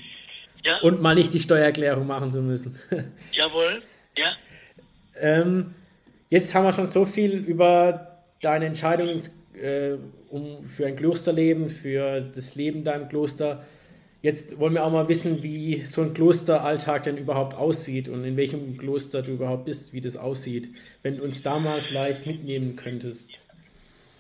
Ja. 0.64 0.80
Und 0.80 1.02
mal 1.02 1.14
nicht 1.16 1.34
die 1.34 1.40
Steuererklärung 1.40 2.08
machen 2.08 2.32
zu 2.32 2.42
müssen. 2.42 2.80
Jawohl, 3.32 3.84
ja. 4.18 4.34
Ähm, 5.20 5.76
jetzt 6.30 6.54
haben 6.56 6.66
wir 6.66 6.74
schon 6.74 6.90
so 6.90 7.06
viel 7.06 7.34
über 7.34 8.18
deine 8.42 8.66
Entscheidung 8.66 9.10
ins, 9.10 9.28
äh, 9.62 9.92
um, 10.30 10.64
für 10.64 10.88
ein 10.88 10.96
Klosterleben, 10.96 11.70
für 11.70 12.22
das 12.22 12.56
Leben 12.56 12.84
da 12.84 12.94
im 12.94 13.08
Kloster 13.08 13.64
Jetzt 14.26 14.58
wollen 14.58 14.74
wir 14.74 14.84
auch 14.84 14.92
mal 14.92 15.08
wissen, 15.08 15.44
wie 15.44 15.86
so 15.86 16.02
ein 16.02 16.16
Klosteralltag 16.16 17.04
denn 17.04 17.16
überhaupt 17.16 17.54
aussieht 17.54 18.08
und 18.08 18.26
in 18.26 18.38
welchem 18.38 18.76
Kloster 18.76 19.22
du 19.22 19.34
überhaupt 19.34 19.66
bist, 19.66 19.94
wie 19.94 20.02
das 20.02 20.18
aussieht. 20.18 20.68
Wenn 21.04 21.18
du 21.18 21.24
uns 21.24 21.44
da 21.44 21.60
mal 21.60 21.80
vielleicht 21.84 22.26
mitnehmen 22.26 22.76
könntest. 22.76 23.40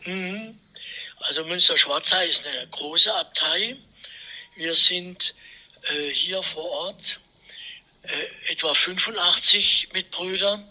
Mhm. 0.05 0.59
Also 1.21 1.43
Münster-Schwarzach 1.45 2.21
ist 2.21 2.37
eine 2.45 2.67
große 2.67 3.11
Abtei. 3.15 3.77
Wir 4.57 4.75
sind 4.87 5.17
äh, 5.89 6.11
hier 6.11 6.43
vor 6.53 6.69
Ort 6.69 7.01
äh, 8.03 8.51
etwa 8.51 8.75
85 8.75 9.87
Mitbrüder. 9.91 10.63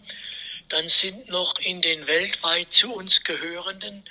Dann 0.69 0.89
sind 1.03 1.29
noch 1.29 1.59
in 1.59 1.83
den 1.83 2.07
weltweit 2.07 2.69
zu 2.77 2.93
uns 2.93 3.13
gehörenden 3.25 4.05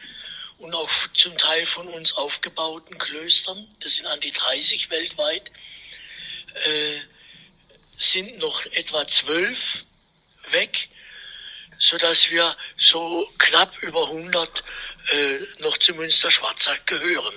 und 0.59 0.73
auch 0.73 0.89
zum 1.15 1.37
Teil 1.37 1.65
von 1.67 1.87
uns 1.87 2.11
aufgebauten 2.13 2.97
Klöstern, 2.97 3.67
das 3.81 3.93
sind 3.95 4.05
an 4.05 4.19
die 4.21 4.31
30 4.31 4.89
weltweit, 4.89 5.51
äh, 6.65 6.99
sind 8.13 8.37
noch 8.37 8.65
etwa 8.71 9.05
zwölf 9.21 9.57
weg, 10.51 10.77
sodass 11.79 12.17
wir 12.29 12.55
so 12.91 13.29
knapp 13.37 13.77
über 13.81 14.07
100 14.07 14.63
äh, 15.11 15.39
noch 15.59 15.77
zu 15.79 15.93
Münster-Schwarzach 15.93 16.85
gehören. 16.85 17.35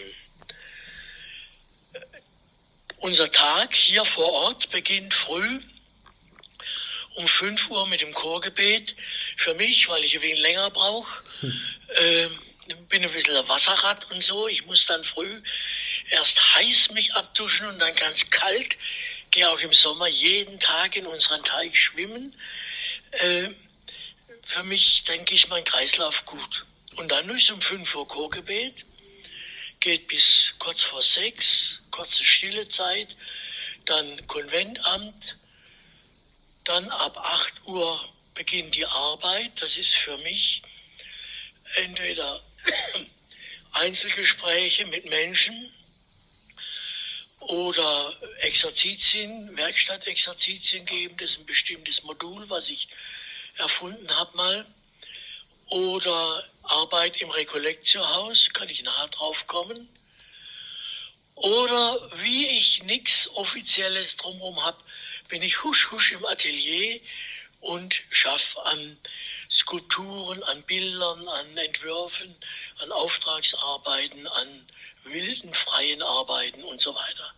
Unser 2.99 3.31
Tag 3.31 3.75
hier 3.75 4.05
vor 4.15 4.33
Ort 4.33 4.71
beginnt 4.71 5.15
früh 5.27 5.61
um 7.17 7.27
5 7.27 7.71
Uhr 7.71 7.87
mit 7.87 8.01
dem 8.01 8.13
Chorgebet. 8.15 8.95
Für 9.39 9.55
mich, 9.55 9.89
weil 9.89 10.03
ich 10.05 10.15
ein 10.17 10.23
wenig 10.23 10.41
länger 10.41 10.71
brauche. 10.71 11.23
Hm. 11.41 11.61
Äh, 11.97 12.29
bin 12.67 13.05
ein 13.05 13.13
bisschen 13.13 13.49
Wasserrad 13.49 14.11
und 14.11 14.25
so. 14.25 14.49
Ich 14.49 14.65
muss 14.67 14.85
dann 14.87 15.05
früh 15.05 15.41
erst 16.11 16.55
heiß 16.55 16.91
mich 16.93 17.13
abduschen 17.15 17.67
und 17.67 17.79
dann 17.79 17.95
ganz 17.95 18.19
kalt. 18.31 18.75
Gehe 19.31 19.49
auch 19.49 19.59
im 19.59 19.73
Sommer 19.73 20.09
jeden 20.09 20.59
Tag 20.61 20.97
in 20.97 21.07
unseren 21.07 21.43
Teich 21.45 21.79
schwimmen. 21.79 22.35
Äh, 23.13 23.51
für 24.55 24.63
mich 24.63 25.05
denke 25.07 25.35
ich 25.35 25.47
mein 25.49 25.65
Kreislauf 25.65 26.15
gut. 26.27 26.67
Und 26.97 27.11
dann 27.11 27.29
ist 27.31 27.51
um 27.51 27.61
5 27.61 27.95
Uhr 27.95 28.09
Chorgebet, 28.09 28.75
geht 29.81 30.09
bis 30.09 30.23
kurz 30.59 30.83
vor 30.85 31.03
sechs, 31.15 31.45
kurze 31.91 32.25
stille 32.25 32.69
Zeit. 32.71 33.09
dann 33.85 34.27
Konventamt, 34.27 35.23
dann 36.65 36.89
ab 36.91 37.17
8 37.17 37.67
Uhr 37.67 38.09
beginnt 38.35 38.75
die 38.75 38.87
Arbeit. 38.87 39.53
Das 39.61 39.71
ist 39.77 39.95
für 40.05 40.19
mich 40.19 40.63
entweder 41.77 42.43
Einzelgespräche 43.73 44.87
mit 44.87 45.05
Menschen 45.07 45.73
oder 47.41 48.15
Exerzitien, 48.41 49.57
Werkstattexerzitien 49.57 50.85
geben. 50.87 51.17
Das 51.19 51.31
ist 51.31 51.39
ein 51.39 51.47
bestimmtes 51.47 52.03
Modul, 52.03 52.49
was 52.49 52.65
ich 52.69 52.89
erfunden 53.59 54.11
habe 54.15 54.37
mal. 54.37 54.67
Oder 55.69 56.45
Arbeit 56.63 57.21
im 57.21 57.31
Rekollektiohaus, 57.31 58.49
kann 58.55 58.69
ich 58.69 58.83
nachher 58.83 59.09
drauf 59.09 59.37
kommen. 59.47 59.89
Oder 61.35 62.11
wie 62.23 62.47
ich 62.47 62.83
nichts 62.85 63.13
Offizielles 63.35 64.09
drumherum 64.19 64.63
habe, 64.65 64.79
bin 65.29 65.43
ich 65.43 65.63
husch 65.63 65.91
husch 65.91 66.13
im 66.13 66.25
Atelier 66.25 67.01
und 67.61 67.95
schaffe 68.11 68.65
an 68.65 68.97
Skulpturen, 69.67 70.43
an 70.45 70.63
Bildern, 70.63 71.27
an 71.27 71.57
Entwürfen, 71.57 72.37
an 72.79 72.93
Auftragsarbeiten, 72.93 74.27
an 74.29 74.65
wilden, 75.03 75.53
freien 75.55 76.03
Arbeiten 76.03 76.63
und 76.63 76.81
so 76.81 76.95
weiter. 76.95 77.35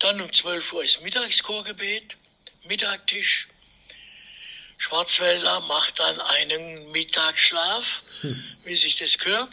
Dann 0.00 0.20
um 0.20 0.32
12 0.32 0.72
Uhr 0.72 0.84
ist 0.84 1.00
Mittagschorgebet, 1.00 2.16
Mittagtisch. 2.64 3.46
Schwarzwälder 4.78 5.60
macht 5.60 5.96
dann 5.96 6.20
einen 6.20 6.90
Mittagsschlaf, 6.90 7.84
hm. 8.22 8.44
wie 8.64 8.76
sich 8.76 8.96
das 8.96 9.16
gehört. 9.18 9.52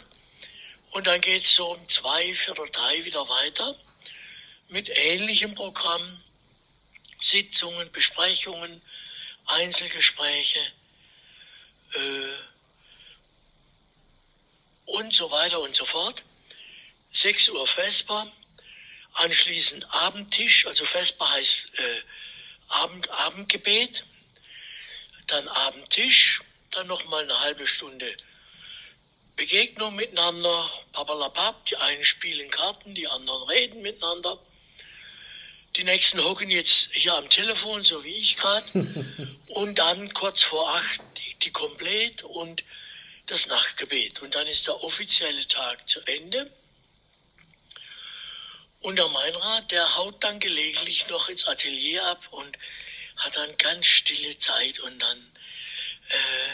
Und 0.90 1.06
dann 1.06 1.20
geht 1.20 1.44
es 1.44 1.54
so 1.54 1.74
um 1.74 1.88
zwei, 2.00 2.34
vier 2.44 2.58
oder 2.58 2.70
drei 2.72 3.04
wieder 3.04 3.28
weiter 3.28 3.76
mit 4.68 4.88
ähnlichem 4.88 5.54
Programm. 5.54 6.20
Sitzungen, 7.30 7.92
Besprechungen, 7.92 8.82
Einzelgespräche 9.46 10.72
äh, 11.94 12.36
und 14.86 15.14
so 15.14 15.30
weiter 15.30 15.60
und 15.60 15.76
so 15.76 15.84
fort. 15.86 16.22
6 17.22 17.48
Uhr 17.50 17.66
Vesper, 17.68 18.32
anschließend 19.14 19.84
Abendtisch, 19.92 20.66
also 20.66 20.84
Vesper 20.86 21.30
heißt 21.30 21.78
äh, 21.78 22.00
Abend, 22.68 23.10
Abendgebet, 23.10 23.94
dann 25.26 25.48
Abendtisch, 25.48 26.40
dann 26.72 26.86
nochmal 26.86 27.24
eine 27.24 27.38
halbe 27.38 27.66
Stunde 27.66 28.16
Begegnung 29.40 29.94
miteinander, 29.94 30.70
papalapap, 30.92 31.64
die 31.64 31.74
einen 31.76 32.04
spielen 32.04 32.50
Karten, 32.50 32.94
die 32.94 33.08
anderen 33.08 33.48
reden 33.48 33.80
miteinander. 33.80 34.38
Die 35.76 35.82
nächsten 35.82 36.22
hocken 36.22 36.50
jetzt 36.50 36.76
hier 36.92 37.14
am 37.14 37.30
Telefon, 37.30 37.82
so 37.84 38.04
wie 38.04 38.16
ich 38.16 38.36
gerade. 38.36 38.66
und 39.48 39.78
dann 39.78 40.12
kurz 40.12 40.36
vor 40.50 40.76
acht 40.76 41.00
die, 41.50 41.52
Komplett 41.52 42.22
und 42.22 42.62
das 43.26 43.40
Nachtgebet. 43.46 44.20
Und 44.22 44.34
dann 44.34 44.46
ist 44.46 44.66
der 44.66 44.82
offizielle 44.82 45.46
Tag 45.48 45.88
zu 45.88 46.00
Ende. 46.06 46.50
Und 48.80 48.98
der 48.98 49.08
Meinrad, 49.08 49.70
der 49.70 49.96
haut 49.96 50.22
dann 50.24 50.40
gelegentlich 50.40 51.04
noch 51.08 51.28
ins 51.28 51.46
Atelier 51.46 52.04
ab 52.06 52.20
und 52.30 52.56
hat 53.16 53.36
dann 53.36 53.56
ganz 53.58 53.84
stille 53.86 54.36
Zeit 54.40 54.80
und 54.80 54.98
dann, 54.98 55.18
äh, 56.08 56.50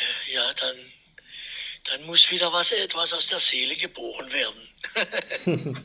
äh, 0.00 0.34
ja, 0.34 0.54
dann 0.54 0.92
dann 1.90 2.06
muss 2.06 2.24
wieder 2.30 2.52
was, 2.52 2.70
etwas 2.70 3.12
aus 3.12 3.26
der 3.30 3.40
Seele 3.50 3.76
geboren 3.76 4.30
werden. 4.32 5.84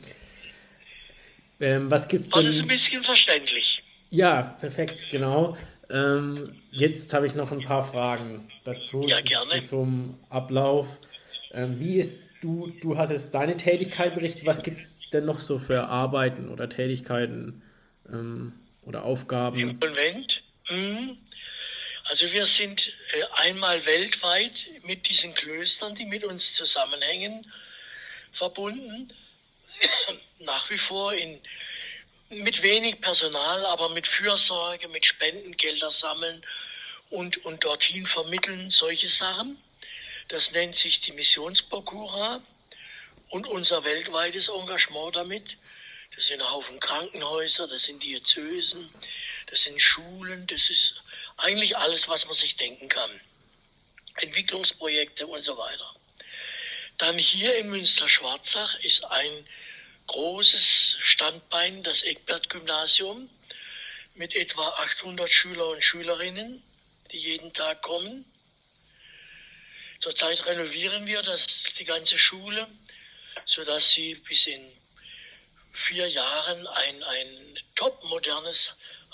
ähm, 1.60 1.90
was 1.90 2.06
gibt's 2.06 2.30
denn? 2.30 2.44
War 2.44 2.52
das 2.52 2.62
ein 2.62 2.68
bisschen 2.68 3.04
verständlich? 3.04 3.82
Ja, 4.10 4.42
perfekt, 4.60 5.06
genau. 5.10 5.56
Ähm, 5.90 6.54
jetzt 6.70 7.12
habe 7.14 7.26
ich 7.26 7.34
noch 7.34 7.50
ein 7.50 7.62
paar 7.62 7.82
Fragen 7.82 8.50
dazu 8.64 9.06
ja, 9.06 9.20
gerne. 9.20 9.60
zu 9.60 9.66
so 9.66 9.82
einem 9.82 10.18
Ablauf. 10.28 11.00
Ähm, 11.52 11.80
wie 11.80 11.96
ist 11.98 12.18
du, 12.42 12.72
du 12.80 12.96
hast 12.98 13.10
jetzt 13.10 13.34
deine 13.34 13.56
Tätigkeit 13.56 14.14
berichtet, 14.14 14.46
was 14.46 14.62
gibt 14.62 14.76
es 14.76 15.00
denn 15.10 15.24
noch 15.24 15.38
so 15.40 15.58
für 15.58 15.84
Arbeiten 15.84 16.50
oder 16.50 16.68
Tätigkeiten 16.68 17.62
ähm, 18.12 18.52
oder 18.82 19.04
Aufgaben? 19.04 19.58
Im 19.58 19.80
Konvent? 19.80 20.42
Mhm. 20.68 21.16
Also 22.04 22.26
wir 22.32 22.46
sind 22.58 22.80
äh, 23.12 23.48
einmal 23.48 23.84
weltweit 23.84 24.52
mit 24.84 25.06
diesen 25.08 25.34
Klöstern, 25.34 25.94
die 25.94 26.04
mit 26.04 26.24
uns 26.24 26.42
zusammenhängen, 26.56 27.46
verbunden. 28.36 29.12
Nach 30.40 30.70
wie 30.70 30.78
vor 30.88 31.12
in, 31.12 31.38
mit 32.30 32.62
wenig 32.62 33.00
Personal, 33.00 33.64
aber 33.66 33.88
mit 33.90 34.06
Fürsorge, 34.06 34.88
mit 34.88 35.04
Spendengelder 35.04 35.92
sammeln 36.00 36.44
und, 37.10 37.44
und 37.44 37.64
dorthin 37.64 38.06
vermitteln, 38.06 38.70
solche 38.70 39.08
Sachen. 39.18 39.58
Das 40.28 40.42
nennt 40.52 40.76
sich 40.78 41.00
die 41.02 41.12
Missionsprokura 41.12 42.40
und 43.30 43.46
unser 43.46 43.82
weltweites 43.82 44.46
Engagement 44.48 45.16
damit. 45.16 45.46
Das 46.14 46.26
sind 46.26 46.42
Haufen 46.42 46.78
Krankenhäuser, 46.80 47.66
das 47.66 47.82
sind 47.84 48.02
Diözesen, 48.02 48.90
das 49.50 49.58
sind 49.64 49.80
Schulen, 49.80 50.46
das 50.46 50.60
ist 50.68 50.94
eigentlich 51.38 51.76
alles, 51.76 52.00
was 52.08 52.24
man 52.26 52.36
sich 52.36 52.56
denken 52.56 52.88
kann. 52.88 53.10
Entwicklungsprojekte 54.16 55.26
und 55.26 55.44
so 55.44 55.56
weiter. 55.56 55.94
Dann 56.98 57.16
hier 57.16 57.56
in 57.56 57.70
Münster-Schwarzach 57.70 58.80
ist 58.80 59.04
ein 59.04 59.46
großes 60.08 60.67
Standbein, 61.18 61.82
das 61.82 62.00
Eckbert-Gymnasium, 62.04 63.28
mit 64.14 64.36
etwa 64.36 64.68
800 64.68 65.28
Schüler 65.28 65.70
und 65.70 65.82
Schülerinnen, 65.82 66.62
die 67.10 67.18
jeden 67.18 67.52
Tag 67.54 67.82
kommen. 67.82 68.24
Zurzeit 70.00 70.46
renovieren 70.46 71.06
wir 71.06 71.20
das, 71.22 71.40
die 71.76 71.84
ganze 71.84 72.16
Schule, 72.20 72.68
sodass 73.46 73.82
sie 73.96 74.14
bis 74.14 74.46
in 74.46 74.70
vier 75.88 76.08
Jahren 76.08 76.64
ein, 76.68 77.02
ein 77.02 77.58
top 77.74 78.00
modernes 78.04 78.56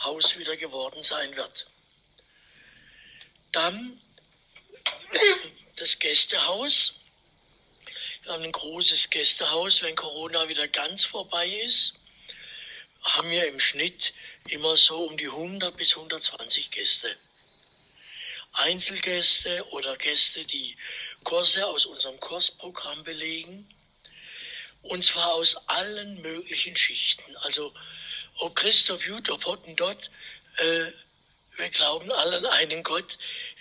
Haus 0.03 0.27
wieder 0.37 0.59
geworden 0.59 1.03
sein 1.09 1.35
wird. 1.35 1.67
Dann 3.53 3.99
das 5.79 5.89
Gästehaus. 6.01 6.75
Wir 8.25 8.33
haben 8.33 8.45
ein 8.45 8.53
großes 8.53 9.09
Gästehaus. 9.09 9.81
Wenn 9.81 9.97
Corona 9.97 10.47
wieder 10.47 10.69
ganz 10.69 11.03
vorbei 11.07 11.49
ist, 11.49 11.94
haben 13.05 13.31
wir 13.31 13.47
im 13.47 13.61
Schnitt 13.61 14.01
immer 14.49 14.77
so 14.77 15.05
um 15.07 15.17
die 15.17 15.27
100 15.27 15.77
bis 15.77 15.95
120 15.95 16.71
Gäste. 16.71 17.17
Einzelgäste 18.53 19.67
oder 19.71 19.97
Gäste, 19.97 20.45
die 20.45 20.77
Kurse 21.25 21.67
aus 21.67 21.85
unserem 21.87 22.19
Kursprogramm 22.21 23.03
belegen. 23.05 23.69
Und 24.83 25.07
zwar 25.07 25.33
aus 25.33 25.49
allen 25.67 26.21
möglichen 26.21 26.77
Schichten. 26.77 27.37
Also, 27.39 27.73
ob 28.39 28.55
Christoph 28.55 29.05
Jut, 29.07 29.29
ob 29.31 29.45
Hottentott, 29.45 29.99
äh, 30.59 30.93
wir 31.57 31.71
glauben 31.71 32.11
alle 32.13 32.39
an 32.39 32.47
einen 32.47 32.83
Gott, 32.83 33.11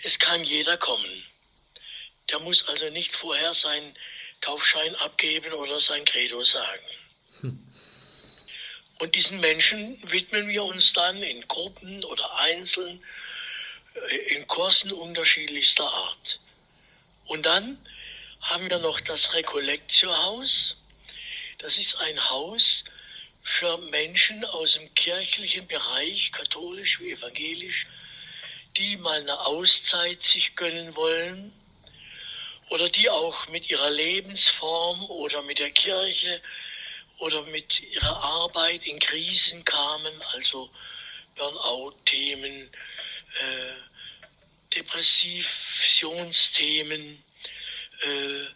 es 0.02 0.18
kann 0.18 0.44
jeder 0.44 0.76
kommen. 0.76 1.24
Der 2.30 2.38
muss 2.40 2.62
also 2.66 2.90
nicht 2.90 3.10
vorher 3.20 3.54
seinen 3.62 3.96
Taufschein 4.40 4.94
abgeben 4.96 5.52
oder 5.52 5.80
sein 5.80 6.04
Credo 6.04 6.42
sagen. 6.44 6.86
Hm. 7.40 7.74
Und 8.98 9.14
diesen 9.14 9.40
Menschen 9.40 9.98
widmen 10.10 10.48
wir 10.48 10.64
uns 10.64 10.92
dann 10.94 11.22
in 11.22 11.46
Gruppen 11.48 12.04
oder 12.04 12.38
einzeln, 12.38 13.02
äh, 13.94 14.16
in 14.34 14.46
Kursen 14.46 14.92
unterschiedlichster 14.92 15.84
Art. 15.84 16.40
Und 17.26 17.44
dann 17.44 17.78
haben 18.42 18.68
wir 18.70 18.78
noch 18.78 19.00
das 19.00 19.20
Rekollektiohaus. 19.32 20.76
Das 21.58 21.76
ist 21.76 21.94
ein 21.96 22.30
Haus 22.30 22.62
für 23.58 23.78
Menschen 23.78 24.44
aus 24.44 24.72
dem 24.74 24.92
kirchlichen 24.94 25.66
Bereich, 25.66 26.30
katholisch 26.32 26.98
wie 27.00 27.12
evangelisch, 27.12 27.86
die 28.76 28.96
mal 28.96 29.20
eine 29.20 29.38
Auszeit 29.46 30.18
sich 30.32 30.54
gönnen 30.56 30.94
wollen 30.96 31.52
oder 32.70 32.88
die 32.88 33.08
auch 33.08 33.48
mit 33.48 33.68
ihrer 33.70 33.90
Lebensform 33.90 35.04
oder 35.10 35.42
mit 35.42 35.58
der 35.58 35.70
Kirche 35.70 36.40
oder 37.24 37.42
mit 37.46 37.80
ihrer 37.80 38.22
Arbeit 38.22 38.86
in 38.86 38.98
Krisen 38.98 39.64
kamen, 39.64 40.20
also 40.34 40.68
Burnout-Themen, 41.36 42.68
äh, 43.40 43.72
Depressionsthemen, 44.76 47.24
äh, 48.02 48.42
äh, 48.42 48.46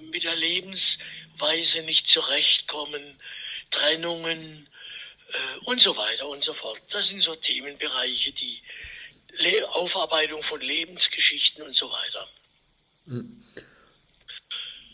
mit 0.00 0.24
der 0.24 0.36
Lebensweise 0.36 1.82
nicht 1.82 2.08
zurechtkommen, 2.08 3.20
Trennungen 3.70 4.66
äh, 5.28 5.58
und 5.66 5.82
so 5.82 5.94
weiter 5.94 6.26
und 6.26 6.42
so 6.42 6.54
fort. 6.54 6.80
Das 6.90 7.06
sind 7.08 7.20
so 7.20 7.36
Themenbereiche, 7.36 8.32
die 8.32 8.62
Le 9.40 9.68
Aufarbeitung 9.68 10.42
von 10.44 10.62
Lebensgeschichten 10.62 11.64
und 11.64 11.76
so 11.76 11.90
weiter. 11.90 12.26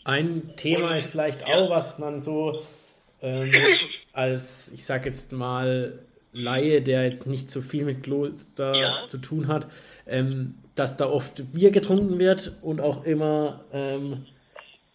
Ein 0.03 0.53
Thema 0.55 0.91
und, 0.91 0.97
ist 0.97 1.11
vielleicht 1.11 1.43
auch, 1.43 1.65
ja. 1.65 1.69
was 1.69 1.99
man 1.99 2.19
so 2.19 2.63
ähm, 3.21 3.51
als, 4.13 4.71
ich 4.73 4.85
sag 4.85 5.05
jetzt 5.05 5.31
mal, 5.31 5.99
Laie, 6.33 6.81
der 6.81 7.03
jetzt 7.03 7.27
nicht 7.27 7.49
so 7.49 7.61
viel 7.61 7.83
mit 7.83 8.03
Kloster 8.03 8.73
ja. 8.73 9.07
zu 9.07 9.17
tun 9.17 9.47
hat, 9.47 9.67
ähm, 10.07 10.55
dass 10.75 10.95
da 10.95 11.07
oft 11.07 11.51
Bier 11.51 11.71
getrunken 11.71 12.19
wird 12.19 12.53
und 12.61 12.79
auch 12.79 13.03
immer 13.03 13.65
ähm, 13.73 14.25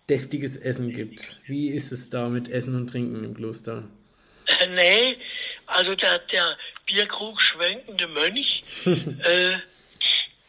deftiges 0.09 0.57
Essen 0.57 0.93
gibt. 0.93 1.41
Wie 1.47 1.69
ist 1.69 1.93
es 1.93 2.09
da 2.09 2.29
mit 2.29 2.49
Essen 2.49 2.75
und 2.75 2.89
Trinken 2.89 3.23
im 3.23 3.35
Kloster? 3.35 3.85
Äh, 4.47 4.67
nee, 4.69 5.19
also 5.67 5.95
der, 5.95 6.21
der 6.33 6.57
Bierkrug 6.87 7.41
schwenkende 7.41 8.07
Mönch, 8.09 8.65
äh, 8.87 9.59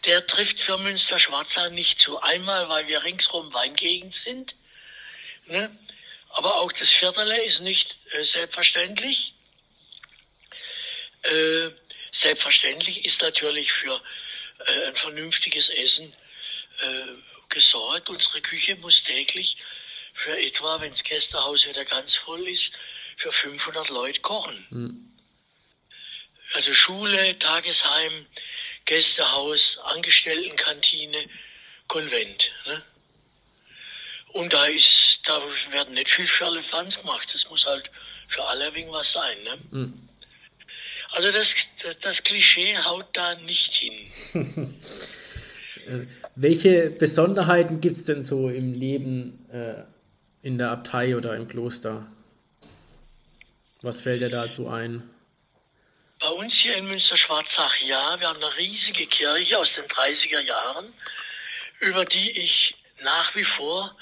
der 0.07 0.25
trifft 0.25 0.59
für 0.63 0.77
Münster 0.77 1.19
Schwarzland 1.19 1.75
nicht 1.75 1.99
zu. 2.01 2.17
Einmal, 2.21 2.67
weil 2.69 2.87
wir 2.87 3.03
ringsrum 3.03 3.53
Weingegend 3.53 4.15
sind, 4.23 4.55
ne? 5.45 5.77
aber 6.29 6.55
auch 6.55 6.71
das 6.71 6.89
Viertel 6.99 7.29
ist 7.31 7.59
nicht 7.59 7.95
äh, 8.11 8.23
selbstverständlich. 8.33 9.33
Äh, 11.23 11.69
selbstverständlich 12.21 13.05
ist 13.05 13.21
natürlich 13.21 13.71
für 13.73 14.01
äh, 14.65 14.87
ein 14.87 14.95
vernünftiges 14.95 15.67
Essen 15.69 16.13
äh, 16.81 17.05
gesorgt. 17.49 18.09
Unsere 18.09 18.41
Küche 18.41 18.75
muss 18.77 19.01
täglich 19.03 19.57
für 20.23 20.37
etwa, 20.37 20.79
wenn 20.79 20.93
das 20.93 21.03
Gästehaus 21.03 21.65
wieder 21.67 21.85
ganz 21.85 22.15
voll 22.25 22.47
ist, 22.47 22.71
für 23.17 23.31
500 23.31 23.89
Leute 23.89 24.19
kochen. 24.21 24.65
Mhm. 24.69 25.13
Also 26.53 26.73
Schule, 26.73 27.37
Tagesheim, 27.39 28.25
Gästehaus, 28.87 29.59
Angestelltenkantine, 29.83 31.29
Konvent. 31.87 32.43
Ne? 32.65 32.83
Und 34.29 34.51
da 34.51 34.65
ist, 34.65 35.19
da 35.25 35.41
werden 35.71 35.93
nicht 35.93 36.09
viel 36.11 36.27
für 36.27 36.45
alle 36.45 36.63
Fans 36.63 36.95
gemacht. 36.95 37.27
Das 37.33 37.49
muss 37.49 37.65
halt 37.65 37.89
für 38.29 38.43
alle 38.43 38.65
irgendwas 38.65 39.07
sein. 39.13 39.43
Ne? 39.43 39.59
Mhm. 39.71 40.09
Also 41.11 41.31
das, 41.31 41.47
das 42.01 42.17
Klischee 42.23 42.77
haut 42.77 43.07
da 43.13 43.35
nicht 43.35 43.73
hin. 43.73 43.93
Äh, 43.93 44.16
welche 46.35 46.89
Besonderheiten 46.89 47.81
gibt 47.81 47.95
es 47.95 48.05
denn 48.05 48.23
so 48.23 48.49
im 48.49 48.73
Leben 48.73 49.47
äh, 49.51 49.83
in 50.45 50.57
der 50.57 50.71
Abtei 50.71 51.15
oder 51.15 51.35
im 51.35 51.47
Kloster? 51.47 52.07
Was 53.81 54.01
fällt 54.01 54.21
dir 54.21 54.29
dazu 54.29 54.67
ein? 54.69 55.09
Bei 56.19 56.29
uns 56.29 56.53
hier 56.61 56.75
in 56.77 56.87
Münster-Schwarzach, 56.87 57.75
ja, 57.85 58.19
wir 58.19 58.27
haben 58.27 58.43
eine 58.43 58.57
riesige 58.57 59.05
Kirche 59.05 59.57
aus 59.57 59.67
den 59.77 59.85
30er 59.85 60.41
Jahren, 60.41 60.93
über 61.79 62.05
die 62.05 62.31
ich 62.31 62.75
nach 63.03 63.35
wie 63.35 63.45
vor, 63.55 63.95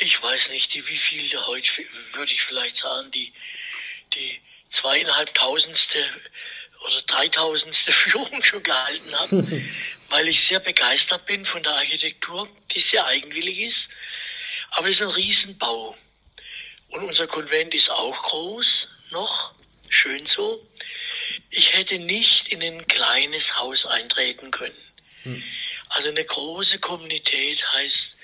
ich 0.00 0.22
weiß 0.22 0.40
nicht, 0.50 0.74
die 0.74 0.86
wie 0.86 1.00
viele 1.10 1.46
heute, 1.46 1.68
würde 2.14 2.32
ich 2.32 2.42
vielleicht 2.48 2.76
sagen, 2.82 3.10
die, 3.10 3.32
die 4.14 4.40
zweieinhalbtausendste 4.80 6.08
oder 6.86 7.02
dreitausendste 7.02 7.92
Führung 7.92 8.42
schon 8.42 8.62
gehalten 8.62 9.14
habe, 9.18 9.23
weil 10.10 10.28
ich 10.28 10.38
sehr 10.48 10.60
begeistert 10.60 11.26
bin 11.26 11.44
von 11.46 11.62
der 11.62 11.72
Architektur, 11.72 12.48
die 12.74 12.84
sehr 12.90 13.06
eigenwillig 13.06 13.58
ist. 13.58 13.88
Aber 14.70 14.88
es 14.88 14.94
ist 14.94 15.02
ein 15.02 15.10
Riesenbau. 15.10 15.96
Und 16.88 17.04
unser 17.04 17.26
Konvent 17.26 17.74
ist 17.74 17.90
auch 17.90 18.22
groß 18.22 18.66
noch, 19.10 19.54
schön 19.88 20.26
so. 20.34 20.64
Ich 21.50 21.72
hätte 21.72 21.98
nicht 21.98 22.48
in 22.48 22.62
ein 22.62 22.86
kleines 22.86 23.42
Haus 23.56 23.84
eintreten 23.86 24.50
können. 24.50 24.76
Hm. 25.22 25.42
Also 25.88 26.10
eine 26.10 26.24
große 26.24 26.78
Kommunität 26.78 27.60
heißt 27.72 28.14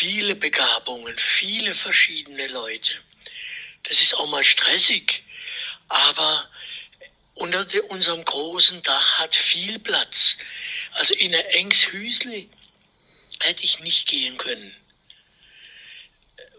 viele 0.00 0.34
Begabungen, 0.34 1.16
viele 1.38 1.74
verschiedene 1.76 2.46
Leute. 2.48 2.92
Das 3.84 3.96
ist 4.00 4.14
auch 4.14 4.28
mal 4.28 4.44
stressig, 4.44 5.22
aber 5.88 6.49
unter 7.40 7.66
unserem 7.88 8.24
großen 8.24 8.82
Dach 8.82 9.18
hat 9.18 9.34
viel 9.50 9.78
Platz. 9.78 10.14
Also 10.92 11.14
in 11.14 11.34
ein 11.34 11.44
enges 11.46 11.78
Hüsli 11.90 12.50
hätte 13.40 13.62
ich 13.62 13.78
nicht 13.80 14.06
gehen 14.08 14.36
können. 14.36 14.76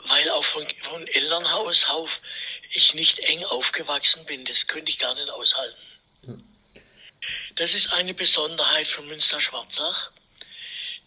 Weil 0.06 0.30
auch 0.32 0.46
von, 0.46 0.68
von 0.90 1.08
Elternhaus 1.08 1.78
auf 1.90 2.10
ich 2.74 2.94
nicht 2.96 3.20
eng 3.20 3.44
aufgewachsen 3.46 4.26
bin. 4.26 4.44
Das 4.46 4.58
könnte 4.68 4.92
ich 4.92 4.98
gar 4.98 5.14
nicht 5.14 5.30
aushalten. 5.30 6.44
Das 7.56 7.72
ist 7.74 7.92
eine 7.94 8.14
Besonderheit 8.14 8.88
von 8.96 9.08
Münster-Schwarzach. 9.08 10.12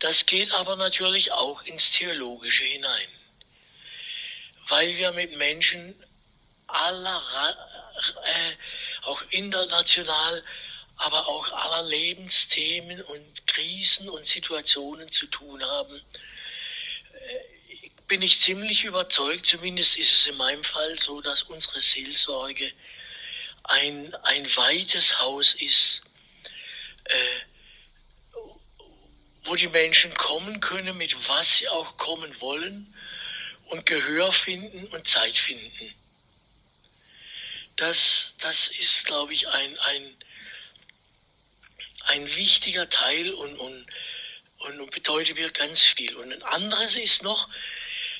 Das 0.00 0.14
geht 0.26 0.52
aber 0.52 0.76
natürlich 0.76 1.32
auch 1.32 1.62
ins 1.62 1.82
Theologische 1.98 2.64
hinein. 2.64 3.08
Weil 4.68 4.96
wir 4.96 5.12
mit 5.12 5.36
Menschen 5.36 5.94
aller 6.68 7.20
international, 9.34 10.42
aber 10.96 11.26
auch 11.26 11.50
aller 11.52 11.88
Lebensthemen 11.88 13.02
und 13.02 13.46
Krisen 13.48 14.08
und 14.08 14.26
Situationen 14.28 15.10
zu 15.12 15.26
tun 15.26 15.62
haben, 15.62 16.00
äh, 17.12 17.90
bin 18.06 18.22
ich 18.22 18.36
ziemlich 18.44 18.84
überzeugt, 18.84 19.46
zumindest 19.48 19.90
ist 19.96 20.10
es 20.20 20.28
in 20.28 20.36
meinem 20.36 20.62
Fall 20.64 20.96
so, 21.04 21.20
dass 21.20 21.42
unsere 21.44 21.80
Seelsorge 21.94 22.72
ein, 23.64 24.14
ein 24.14 24.44
weites 24.56 25.04
Haus 25.18 25.46
ist, 25.58 26.02
äh, 27.04 27.40
wo 29.46 29.56
die 29.56 29.68
Menschen 29.68 30.14
kommen 30.14 30.60
können, 30.60 30.96
mit 30.96 31.14
was 31.26 31.46
sie 31.58 31.68
auch 31.68 31.96
kommen 31.98 32.40
wollen 32.40 32.94
und 33.66 33.84
Gehör 33.86 34.32
finden 34.44 34.86
und 34.86 35.06
Zeit 35.08 35.36
finden. 35.46 35.94
Das 37.76 37.96
das 38.44 38.56
ist, 38.78 39.06
glaube 39.06 39.32
ich, 39.32 39.48
ein, 39.48 39.78
ein, 39.78 40.16
ein 42.08 42.26
wichtiger 42.26 42.88
Teil 42.90 43.32
und, 43.32 43.56
und, 43.58 43.86
und 44.58 44.90
bedeutet 44.90 45.34
mir 45.36 45.50
ganz 45.50 45.80
viel. 45.96 46.14
Und 46.16 46.30
ein 46.30 46.42
anderes 46.42 46.94
ist 46.94 47.22
noch, 47.22 47.48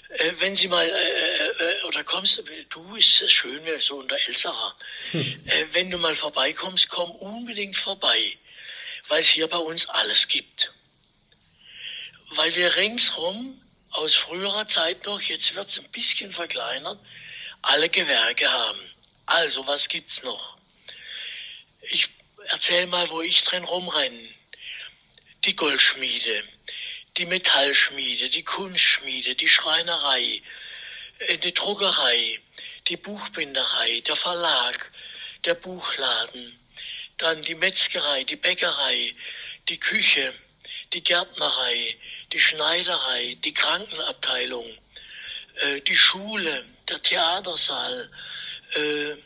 äh, 0.09 0.33
wenn 0.39 0.57
Sie 0.57 0.64
mal, 0.75 0.89
äh, 0.89 1.87
oder 1.87 2.03
kommst, 2.05 2.33
du 2.71 2.97
ist 2.97 3.23
es 3.23 3.33
schön, 3.33 3.65
wir 3.65 3.79
so 3.81 3.97
unter 3.97 4.17
Elsacher, 4.17 4.77
hm. 5.13 5.37
äh, 5.47 5.67
wenn 5.73 5.91
du 5.91 5.99
mal 5.99 6.17
vorbeikommst, 6.17 6.89
komm 6.89 7.11
unbedingt 7.13 7.77
vorbei, 7.79 8.37
weil 9.09 9.23
es 9.23 9.31
hier 9.31 9.47
bei 9.47 9.59
uns 9.59 9.83
alles 9.89 10.27
gibt. 10.29 10.73
Weil 12.37 12.55
wir 12.55 12.75
ringsrum 12.75 13.61
aus 13.91 14.13
früherer 14.27 14.69
Zeit 14.71 15.05
noch, 15.07 15.21
jetzt 15.21 15.55
wird 15.55 15.71
es 15.71 15.79
ein 15.79 15.91
bisschen 15.93 16.33
verkleinert, 16.33 16.99
alle 17.63 17.89
Gewerke 17.89 18.51
haben. 18.51 18.81
Also, 19.27 19.67
was 19.67 19.83
gibt's 19.89 20.23
noch? 20.23 20.59
Ich 21.91 22.07
erzähl 22.49 22.87
mal, 22.87 23.09
wo 23.11 23.21
ich 23.23 23.41
drin 23.45 23.65
rumrenne. 23.65 24.29
Die 25.45 25.55
Goldschmiede, 25.55 26.43
die 27.17 27.27
Metallschmiede, 27.27 28.31
die 28.31 28.43
Kunstschmiede, 28.43 29.35
die 29.35 29.49
Schreinerei, 29.49 30.43
die 31.43 31.55
Druckerei, 31.55 32.39
die 32.89 32.97
Buchbinderei, 32.97 34.03
der 34.07 34.17
Verlag, 34.17 34.91
der 35.45 35.55
Buchladen, 35.55 36.59
dann 37.19 37.43
die 37.43 37.55
Metzgerei, 37.55 38.25
die 38.25 38.37
Bäckerei, 38.37 39.15
die 39.69 39.79
Küche, 39.79 40.35
die 40.93 41.03
Gärtnerei, 41.03 41.97
die 42.33 42.41
Schneiderei, 42.41 43.37
die 43.45 43.55
Krankenabteilung, 43.55 44.67
äh, 45.57 45.81
die 45.81 45.97
Schule, 45.97 46.65
der 46.89 47.03
Theatersaal, 47.03 48.11
äh, 48.75 49.17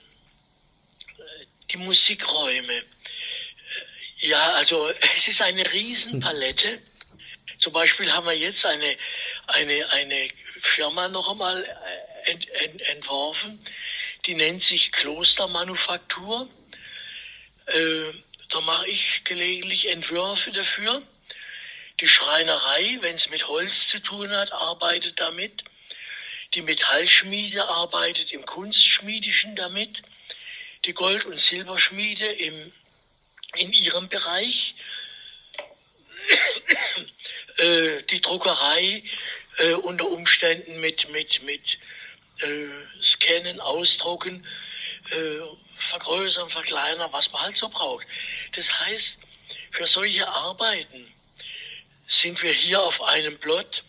die 1.71 1.77
Musikräume. 1.79 2.77
Äh, 2.77 4.29
ja, 4.29 4.53
also 4.53 4.89
es 5.01 5.29
ist 5.29 5.41
eine 5.41 5.71
Riesenpalette. 5.73 6.81
Zum 7.61 7.73
Beispiel 7.73 8.13
haben 8.13 8.27
wir 8.27 8.37
jetzt 8.37 8.65
eine, 8.65 8.97
eine, 9.49 9.91
eine 9.91 10.31
Firma 10.75 11.09
noch 11.09 11.31
einmal 11.31 11.65
äh, 11.65 12.31
ent, 12.31 12.49
ent, 12.49 12.81
entworfen, 12.83 13.65
die 14.27 14.35
nennt 14.35 14.63
sich 14.65 14.91
Klostermanufaktur. 14.93 16.49
Äh, 17.67 18.13
da 18.51 18.61
mache 18.61 18.89
ich 18.89 19.25
gelegentlich 19.25 19.89
Entwürfe 19.89 20.51
dafür. 20.53 21.03
Die 22.01 22.09
Schreinerei, 22.09 22.99
wenn 23.01 23.17
es 23.17 23.29
mit 23.31 23.47
Holz 23.47 23.73
zu 23.91 23.99
tun 24.01 24.31
hat, 24.31 24.53
arbeitet 24.53 25.19
damit. 25.19 25.63
Die 26.55 26.63
Metallschmiede 26.63 27.69
arbeitet 27.69 28.33
im 28.33 28.47
Kunstschmiedischen 28.47 29.57
damit. 29.57 29.99
Die 30.85 30.95
Gold- 30.95 31.25
und 31.25 31.41
Silberschmiede 31.51 32.27
im, 32.27 32.73
in 33.57 33.73
ihrem 33.73 34.09
Bereich. 34.09 34.75
äh, 37.59 38.03
die 38.05 38.21
Druckerei 38.21 39.03
äh, 39.59 39.73
unter 39.75 40.09
Umständen 40.09 40.81
mit, 40.81 41.09
mit, 41.11 41.43
mit 41.43 41.63
äh, 42.41 42.69
Scannen, 43.03 43.61
Ausdrucken, 43.61 44.47
äh, 45.11 45.41
vergrößern, 45.91 46.51
verkleinern, 46.51 47.09
was 47.13 47.31
man 47.33 47.43
halt 47.43 47.57
so 47.57 47.69
braucht. 47.69 48.07
Das 48.55 48.65
heißt, 48.67 49.05
für 49.73 49.87
solche 49.87 50.27
Arbeiten 50.27 51.13
sind 52.23 52.43
wir 52.43 52.53
hier 52.53 52.83
auf 52.83 53.01
einem 53.03 53.39
Plot 53.39 53.85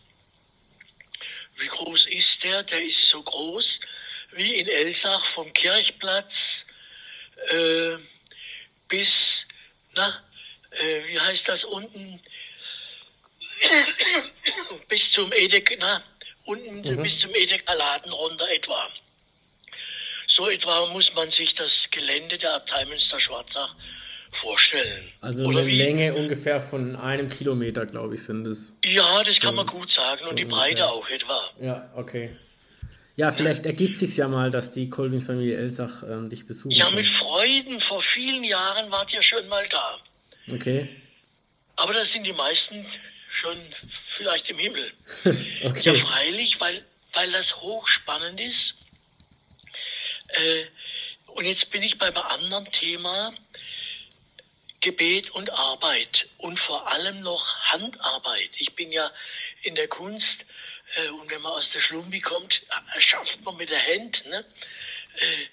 wie 1.59 1.67
groß 1.67 2.05
ist 2.07 2.43
der? 2.43 2.63
Der 2.63 2.81
ist 2.81 3.09
so 3.11 3.21
groß 3.21 3.65
wie 4.31 4.55
in 4.55 4.67
Elsach 4.67 5.25
vom 5.33 5.51
Kirchplatz 5.53 6.31
äh, 7.49 7.97
bis, 8.87 9.07
na, 9.93 10.23
äh, 10.71 11.03
wie 11.07 11.19
heißt 11.19 11.47
das 11.47 11.63
unten, 11.65 12.21
bis 14.87 15.01
zum 15.13 15.28
Edeka, 15.39 15.75
na, 15.79 16.03
unten 16.45 16.81
mhm. 16.81 17.03
bis 17.03 17.17
zum 17.19 17.33
Edeka-Laden 17.33 18.11
runter 18.11 18.47
etwa. 18.55 18.89
So 20.27 20.49
etwa 20.49 20.85
muss 20.87 21.11
man 21.15 21.29
sich 21.31 21.53
das 21.55 21.71
Gelände 21.91 22.37
der 22.37 22.55
Abtei 22.55 22.85
Münster-Schwarzach 22.85 23.75
vorstellen. 24.41 25.11
Also 25.21 25.45
Oder 25.45 25.59
eine 25.59 25.67
wie? 25.67 25.77
Länge 25.77 26.13
ungefähr 26.13 26.61
von 26.61 26.95
einem 26.95 27.29
Kilometer, 27.29 27.85
glaube 27.85 28.15
ich, 28.15 28.23
sind 28.23 28.45
es. 28.47 28.77
Ja, 28.85 29.23
das 29.23 29.35
so, 29.35 29.47
kann 29.47 29.55
man 29.55 29.67
gut 29.67 29.91
sagen. 29.91 30.25
Und 30.27 30.37
die 30.37 30.45
Breite 30.45 30.85
ungefähr. 30.85 30.91
auch 30.91 31.09
etwa. 31.09 31.49
Ja, 31.59 31.89
okay. 31.95 32.35
Ja, 33.15 33.33
vielleicht 33.33 33.65
ergibt 33.65 33.97
sich 33.97 34.15
ja 34.15 34.29
mal, 34.29 34.49
dass 34.49 34.71
die 34.71 34.89
Kolbing-Familie 34.89 35.57
Elsach 35.57 36.03
ähm, 36.03 36.29
dich 36.29 36.47
besuchen 36.47 36.71
Ja, 36.71 36.89
mit 36.89 37.05
Freuden. 37.19 37.81
Vor 37.81 38.01
vielen 38.13 38.45
Jahren 38.45 38.89
wart 38.91 39.11
ihr 39.11 39.21
schon 39.21 39.45
mal 39.49 39.67
da. 39.69 39.97
Okay. 40.53 40.87
Aber 41.75 41.91
da 41.91 42.05
sind 42.05 42.25
die 42.25 42.31
meisten 42.31 42.85
schon 43.41 43.57
vielleicht 44.17 44.49
im 44.49 44.57
Himmel. 44.57 44.93
okay. 45.63 45.97
Ja, 45.97 46.05
freilich, 46.05 46.55
weil, 46.59 46.85
weil 47.13 47.31
das 47.31 47.47
hochspannend 47.55 48.39
ist. 48.39 48.75
Äh, 50.29 50.65
und 51.27 51.45
jetzt 51.45 51.69
bin 51.71 51.83
ich 51.83 51.97
beim 51.97 52.15
anderen 52.17 52.71
Thema, 52.73 53.33
Gebet 54.81 55.29
und 55.31 55.49
Arbeit 55.49 56.27
und 56.37 56.59
vor 56.61 56.87
allem 56.91 57.21
noch 57.21 57.45
Handarbeit. 57.71 58.49
Ich 58.57 58.73
bin 58.75 58.91
ja 58.91 59.11
in 59.63 59.75
der 59.75 59.87
Kunst 59.87 60.25
äh, 60.95 61.09
und 61.09 61.29
wenn 61.29 61.41
man 61.41 61.51
aus 61.51 61.65
der 61.73 61.81
Schlumbi 61.81 62.21
kommt, 62.21 62.53
äh, 62.95 63.01
schafft 63.01 63.41
man 63.41 63.57
mit 63.57 63.69
der 63.69 63.85
Hand. 63.85 64.25
Ne? 64.25 64.45
Äh, 65.19 65.43
äh 65.43 65.47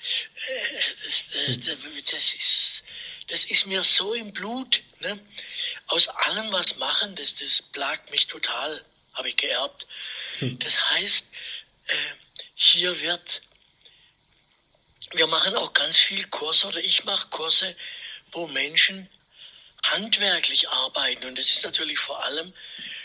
das, 1.35 1.49
äh, 1.49 1.57
das, 1.67 1.79
ist, 1.79 3.29
das 3.29 3.41
ist 3.49 3.67
mir 3.67 3.85
so 3.99 4.15
im 4.15 4.33
Blut. 4.33 4.81
Ne? 5.03 5.19
Aus 5.89 6.07
allem 6.09 6.53
was 6.53 6.77
machen, 6.77 7.17
das, 7.17 7.29
das 7.41 7.73
plagt 7.73 8.11
mich 8.11 8.27
total, 8.27 8.85
habe 9.15 9.29
ich 9.29 9.37
geerbt. 9.37 9.87
Hm. 10.39 10.59
Das 10.59 10.73
heißt, 10.91 11.23
äh, 11.89 11.97
hier 12.55 13.01
wird, 13.01 13.29
wir 15.13 15.27
machen 15.27 15.57
auch 15.57 15.73
ganz 15.73 15.97
viel 16.09 16.27
Kurse 16.29 16.67
oder 16.67 16.79
ich 16.79 17.05
mache 17.05 17.29
Kurse, 17.29 17.77
wo 18.33 18.47
Menschen 18.47 19.09
handwerklich 19.91 20.69
arbeiten. 20.69 21.25
Und 21.25 21.39
das 21.39 21.47
ist 21.47 21.63
natürlich 21.63 21.99
vor 22.01 22.23
allem 22.25 22.53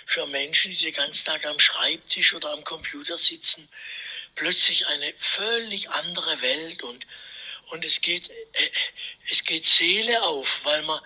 für 0.08 0.26
Menschen, 0.28 0.72
die 0.72 0.78
den 0.78 0.94
ganzen 0.94 1.24
Tag 1.26 1.46
am 1.46 1.60
Schreibtisch 1.60 2.34
oder 2.34 2.52
am 2.52 2.64
Computer 2.64 3.18
sitzen, 3.30 3.68
plötzlich 4.36 4.86
eine 4.88 5.14
völlig 5.36 5.90
andere 5.90 6.42
Welt 6.42 6.84
und, 6.84 7.06
und 7.72 7.86
es 7.86 7.94
geht, 8.02 8.30
äh, 8.30 8.70
es 9.32 9.46
geht 9.46 9.64
Seele 9.80 10.22
auf, 10.24 10.48
weil 10.64 10.82
man 10.84 11.00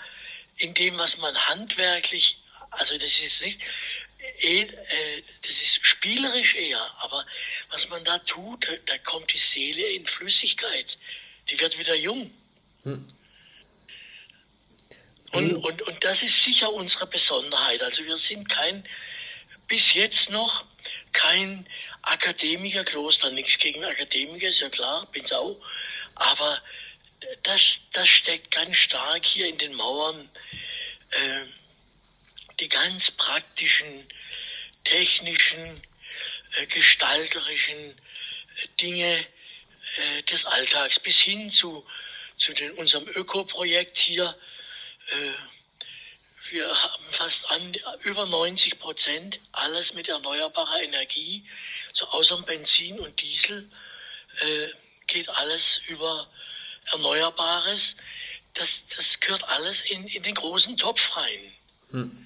in 0.58 0.74
dem, 0.74 0.98
was 0.98 1.16
man 1.18 1.38
handwerklich, 1.38 2.38
also 2.72 2.98
das 2.98 3.12
ist 3.24 3.42
nicht, 3.42 3.60
eh, 4.40 4.62
äh, 4.62 5.24
das 5.42 5.52
ist 5.52 5.86
spielerisch 5.88 6.56
eher, 6.56 6.92
aber 7.00 7.26
was 7.70 7.88
man 7.90 8.04
da 8.06 8.18
tut, 8.20 8.66
da 8.86 8.98
kommt 9.00 9.32
die 9.32 9.42
Seele 9.54 9.88
in 9.88 10.08
Flüssigkeit, 10.08 10.88
die 11.50 11.60
wird 11.60 11.78
wieder 11.78 11.96
jung. 11.96 12.32
Hm. 12.84 13.16
Und, 15.36 15.52
mhm. 15.52 15.58
und, 15.58 15.82
und 15.82 16.04
das 16.04 16.18
ist 16.22 16.44
sicher 16.46 16.72
unsere 16.72 17.08
Besonderheit. 17.08 17.82
Also 17.82 18.04
wir 18.04 18.18
sind 18.30 18.48
kein, 18.48 18.88
bis 19.68 19.84
jetzt 19.94 20.30
noch 20.30 20.66
kein 21.12 21.68
Akademikerkloster, 22.04 23.32
nichts 23.32 23.58
gegen 23.60 23.84
Akademiker, 23.84 24.48
ist 24.48 24.62
ja 24.62 24.70
klar, 24.70 25.08
bin's 25.12 25.32
auch. 25.34 25.60
Aber 26.16 26.62
das, 27.44 27.60
das 27.94 28.08
steckt 28.08 28.52
ganz 28.52 28.78
stark 28.78 29.26
hier 29.26 29.48
in 29.48 29.58
den 29.58 29.74
Mauern. 29.74 30.30
Äh, 31.12 31.46
die 32.62 32.70
ganz 32.70 33.04
praktischen, 33.18 34.08
technischen, 34.86 35.82
äh, 36.56 36.66
gestalterischen 36.68 37.90
äh, 37.90 38.68
Dinge 38.80 39.26
äh, 39.98 40.24
des 40.24 40.46
Alltags 40.46 40.98
bis 41.02 41.16
hin 41.26 41.52
zu, 41.52 41.86
zu 42.38 42.54
den, 42.54 42.72
unserem 42.74 43.10
Ökoprojekt 43.10 43.98
hier 43.98 44.34
äh, 45.12 46.52
wir 46.52 46.68
haben 46.68 47.04
fast 47.12 47.46
an, 47.50 47.76
über 48.16 48.26
90 48.26 48.80
Prozent 48.80 49.38
alles 49.52 49.84
mit 49.94 50.08
erneuerbarer 50.08 50.82
Energie, 50.82 51.44
so 51.94 52.06
außer 52.06 52.42
Benzin 52.44 52.98
und 53.00 53.14
Diesel 53.22 53.70
äh, 54.42 54.68
geht 55.08 55.28
alles 55.30 55.62
über 55.90 56.28
Erneuerbares. 56.94 57.80
Das, 58.54 58.70
das 58.96 59.06
gehört 59.20 59.44
alles 59.50 59.76
in, 59.90 60.08
in 60.08 60.24
den 60.24 60.36
großen 60.36 60.78
Topf 60.78 61.00
rein. 61.16 61.40
Hm. 61.92 62.26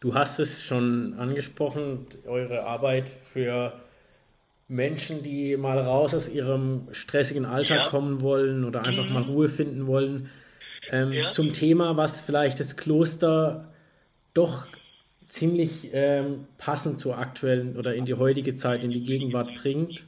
Du 0.00 0.14
hast 0.14 0.40
es 0.40 0.64
schon 0.64 1.14
angesprochen, 1.16 2.08
eure 2.26 2.64
Arbeit 2.64 3.08
für 3.32 3.80
Menschen, 4.66 5.22
die 5.22 5.56
mal 5.56 5.78
raus 5.78 6.12
aus 6.12 6.28
ihrem 6.28 6.88
stressigen 6.90 7.44
Alltag 7.44 7.78
ja. 7.78 7.88
kommen 7.88 8.20
wollen 8.20 8.64
oder 8.64 8.82
einfach 8.82 9.04
mhm. 9.04 9.12
mal 9.12 9.22
Ruhe 9.22 9.48
finden 9.48 9.86
wollen 9.86 10.28
ähm, 10.90 11.12
ja. 11.12 11.30
zum 11.30 11.52
Thema, 11.52 11.96
was 11.96 12.22
vielleicht 12.22 12.58
das 12.58 12.76
Kloster 12.76 13.71
doch 14.34 14.66
ziemlich 15.26 15.90
ähm, 15.92 16.46
passend 16.58 16.98
zur 16.98 17.18
aktuellen 17.18 17.76
oder 17.76 17.94
in 17.94 18.04
die 18.04 18.14
heutige 18.14 18.54
Zeit, 18.54 18.84
in 18.84 18.90
die 18.90 19.04
Gegenwart 19.04 19.54
bringt. 19.54 20.04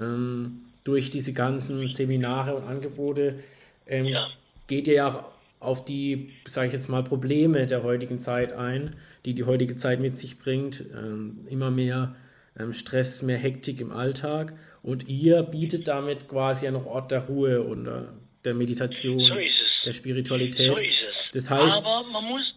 Ähm, 0.00 0.62
durch 0.84 1.10
diese 1.10 1.32
ganzen 1.32 1.86
Seminare 1.88 2.54
und 2.54 2.68
Angebote 2.68 3.40
ähm, 3.86 4.04
ja. 4.04 4.28
geht 4.66 4.86
ihr 4.86 4.94
ja 4.94 5.28
auf 5.60 5.84
die, 5.84 6.30
sage 6.46 6.68
ich 6.68 6.72
jetzt 6.72 6.88
mal, 6.88 7.02
Probleme 7.02 7.66
der 7.66 7.82
heutigen 7.82 8.18
Zeit 8.18 8.52
ein, 8.52 8.94
die 9.24 9.34
die 9.34 9.44
heutige 9.44 9.76
Zeit 9.76 9.98
mit 9.98 10.14
sich 10.14 10.38
bringt. 10.38 10.84
Ähm, 10.94 11.46
immer 11.48 11.70
mehr 11.70 12.14
ähm, 12.58 12.72
Stress, 12.74 13.22
mehr 13.22 13.38
Hektik 13.38 13.80
im 13.80 13.90
Alltag. 13.90 14.54
Und 14.82 15.08
ihr 15.08 15.42
bietet 15.42 15.88
damit 15.88 16.28
quasi 16.28 16.66
einen 16.66 16.84
Ort 16.84 17.10
der 17.10 17.26
Ruhe 17.26 17.62
und 17.62 17.86
äh, 17.86 18.02
der 18.44 18.54
Meditation. 18.54 19.18
So 19.18 19.34
der 19.86 19.92
Spiritualität. 19.92 20.70
So. 20.70 20.76
Das 21.32 21.50
heißt, 21.50 21.84
Aber 21.84 22.06
man 22.08 22.24
muss. 22.24 22.53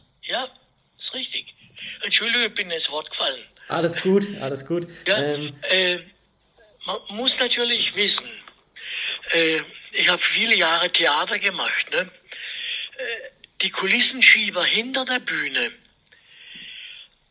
Bin 2.56 2.72
ins 2.72 2.90
Wort 2.90 3.10
gefallen. 3.12 3.44
Alles 3.68 4.02
gut, 4.02 4.28
alles 4.40 4.66
gut. 4.66 4.88
Ja, 5.08 5.18
ähm, 5.22 5.56
äh, 5.70 5.98
man 6.86 7.00
muss 7.10 7.32
natürlich 7.40 7.94
wissen, 7.96 8.32
äh, 9.32 9.60
ich 9.92 10.08
habe 10.10 10.22
viele 10.34 10.56
Jahre 10.56 10.92
Theater 10.92 11.38
gemacht. 11.40 11.92
Ne? 11.92 12.00
Äh, 12.00 13.30
die 13.62 13.70
Kulissenschieber 13.72 14.64
hinter 14.66 15.06
der 15.06 15.20
Bühne 15.20 15.72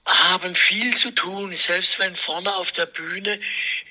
haben 0.05 0.55
viel 0.55 0.97
zu 0.99 1.11
tun, 1.13 1.59
selbst 1.67 1.91
wenn 1.99 2.17
vorne 2.17 2.55
auf 2.55 2.71
der 2.73 2.87
Bühne 2.87 3.41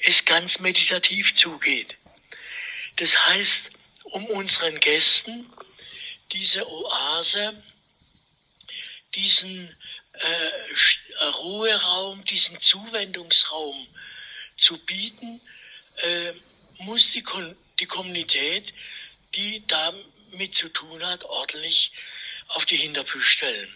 es 0.04 0.16
ganz 0.26 0.52
meditativ 0.60 1.36
zugeht. 1.38 1.96
Das 2.98 3.10
heißt, 3.28 3.76
um 4.04 4.26
unseren 4.28 4.80
Gästen 4.80 5.52
diese 6.32 6.68
Oase, 6.68 7.64
diesen 9.14 9.76
äh, 10.14 10.52
Ruheraum, 11.24 12.24
diesen 12.26 12.60
Zuwendungsraum 12.62 13.88
zu 14.58 14.78
bieten, 14.86 15.42
äh, 15.98 16.34
muss 16.80 17.04
die, 17.14 17.24
Kon 17.24 17.56
die 17.80 17.86
Kommunität, 17.86 18.74
die 19.36 19.64
damit 19.68 20.56
zu 20.56 20.70
tun 20.70 21.06
hat, 21.06 21.24
ordentlich 21.24 21.92
auf 22.50 22.66
die 22.66 22.78
Hinterfüße 22.78 23.28
stellen. 23.28 23.74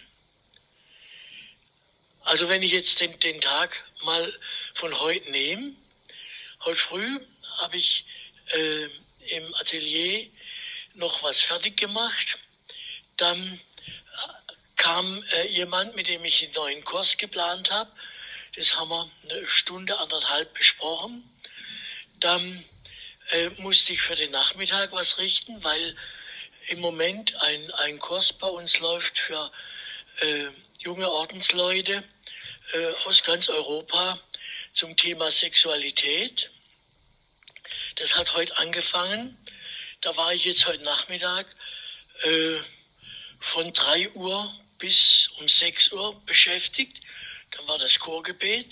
Also 2.22 2.48
wenn 2.48 2.62
ich 2.62 2.72
jetzt 2.72 3.00
den, 3.00 3.18
den 3.20 3.40
Tag 3.40 3.74
mal 4.04 4.32
von 4.78 4.98
heute 4.98 5.30
nehme, 5.30 5.74
heute 6.64 6.80
früh 6.88 7.20
habe 7.58 7.76
ich 7.76 8.04
äh, 8.52 8.88
im 9.36 9.54
Atelier 9.54 10.30
noch 10.94 11.22
was 11.22 11.36
fertig 11.48 11.76
gemacht 11.78 12.38
dann 13.20 13.60
kam 14.80 15.22
äh, 15.22 15.46
jemand, 15.48 15.94
mit 15.94 16.08
dem 16.08 16.24
ich 16.24 16.42
einen 16.42 16.54
neuen 16.54 16.84
Kurs 16.84 17.08
geplant 17.18 17.70
habe. 17.70 17.90
Das 18.56 18.66
haben 18.76 18.88
wir 18.88 19.10
eine 19.24 19.46
Stunde, 19.46 19.98
anderthalb 19.98 20.52
besprochen. 20.54 21.22
Dann 22.18 22.64
äh, 23.30 23.50
musste 23.58 23.92
ich 23.92 24.00
für 24.00 24.16
den 24.16 24.30
Nachmittag 24.30 24.90
was 24.92 25.06
richten, 25.18 25.62
weil 25.62 25.96
im 26.68 26.80
Moment 26.80 27.32
ein, 27.42 27.70
ein 27.72 27.98
Kurs 27.98 28.26
bei 28.40 28.48
uns 28.48 28.76
läuft 28.78 29.18
für 29.26 29.52
äh, 30.20 30.46
junge 30.78 31.10
Ordensleute 31.10 32.02
äh, 32.72 32.92
aus 33.04 33.22
ganz 33.24 33.48
Europa 33.48 34.18
zum 34.74 34.96
Thema 34.96 35.30
Sexualität. 35.40 36.50
Das 37.96 38.10
hat 38.12 38.32
heute 38.32 38.56
angefangen. 38.56 39.36
Da 40.00 40.16
war 40.16 40.32
ich 40.32 40.44
jetzt 40.44 40.64
heute 40.66 40.82
Nachmittag 40.84 41.46
äh, 42.22 42.56
von 43.52 43.72
3 43.74 44.12
Uhr 44.12 44.54
bis 44.80 44.94
um 45.38 45.46
6 45.48 45.92
Uhr 45.92 46.20
beschäftigt. 46.26 46.96
Dann 47.52 47.68
war 47.68 47.78
das 47.78 47.94
Chorgebet. 48.00 48.66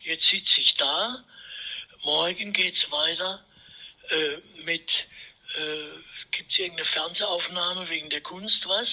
Jetzt 0.00 0.28
sitze 0.30 0.60
ich 0.60 0.74
da, 0.76 1.24
morgen 2.04 2.52
geht 2.52 2.74
es 2.76 2.90
weiter 2.90 3.44
äh, 4.10 4.36
mit, 4.64 4.88
äh, 5.56 6.00
gibt 6.32 6.52
es 6.52 6.58
irgendeine 6.58 6.88
Fernsehaufnahme 6.90 7.88
wegen 7.88 8.10
der 8.10 8.20
Kunst 8.20 8.62
was? 8.66 8.88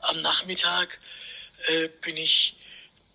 Am 0.00 0.20
Nachmittag 0.20 0.98
äh, 1.66 1.88
bin 2.02 2.16
ich 2.16 2.54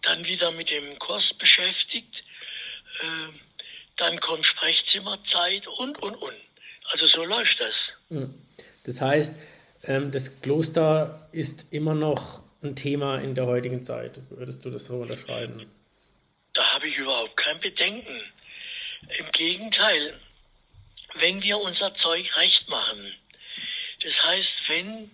dann 0.02 0.24
wieder 0.26 0.52
mit 0.52 0.70
dem 0.70 0.98
Kurs 1.00 1.24
beschäftigt. 1.38 2.16
Äh, 3.02 3.34
dann 3.98 4.20
kommt 4.22 4.46
Sprechzimmerzeit 4.46 5.68
und, 5.68 6.02
und, 6.02 6.16
und. 6.16 6.36
Also 6.92 7.06
so 7.08 7.26
läuft 7.26 7.60
das. 7.60 7.74
Hm. 8.10 8.34
Das 8.86 9.02
heißt, 9.02 9.40
ähm, 9.84 10.12
das 10.12 10.42
Kloster 10.42 11.30
ist 11.32 11.72
immer 11.72 11.94
noch 11.94 12.42
ein 12.62 12.76
Thema 12.76 13.20
in 13.20 13.36
der 13.36 13.46
heutigen 13.46 13.84
Zeit. 13.84 14.20
Würdest 14.30 14.66
du 14.66 14.70
das 14.70 14.86
so 14.86 14.98
unterschreiben? 14.98 15.72
Da 16.54 16.74
habe 16.74 16.88
ich 16.88 16.98
überhaupt 16.98 17.38
kein 17.38 17.60
Bedenken. 17.60 18.22
Im 19.18 19.32
Gegenteil, 19.32 20.20
wenn 21.16 21.42
wir 21.42 21.58
unser 21.58 21.94
Zeug 21.96 22.26
recht 22.38 22.68
machen, 22.68 23.14
das 24.04 24.14
heißt, 24.26 24.50
wenn 24.68 25.12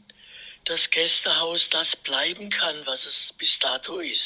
das 0.66 0.80
Gästehaus 0.90 1.62
das 1.70 1.88
bleiben 2.04 2.50
kann, 2.50 2.86
was 2.86 3.00
es 3.06 3.38
bis 3.38 3.50
dato 3.60 4.00
ist, 4.00 4.20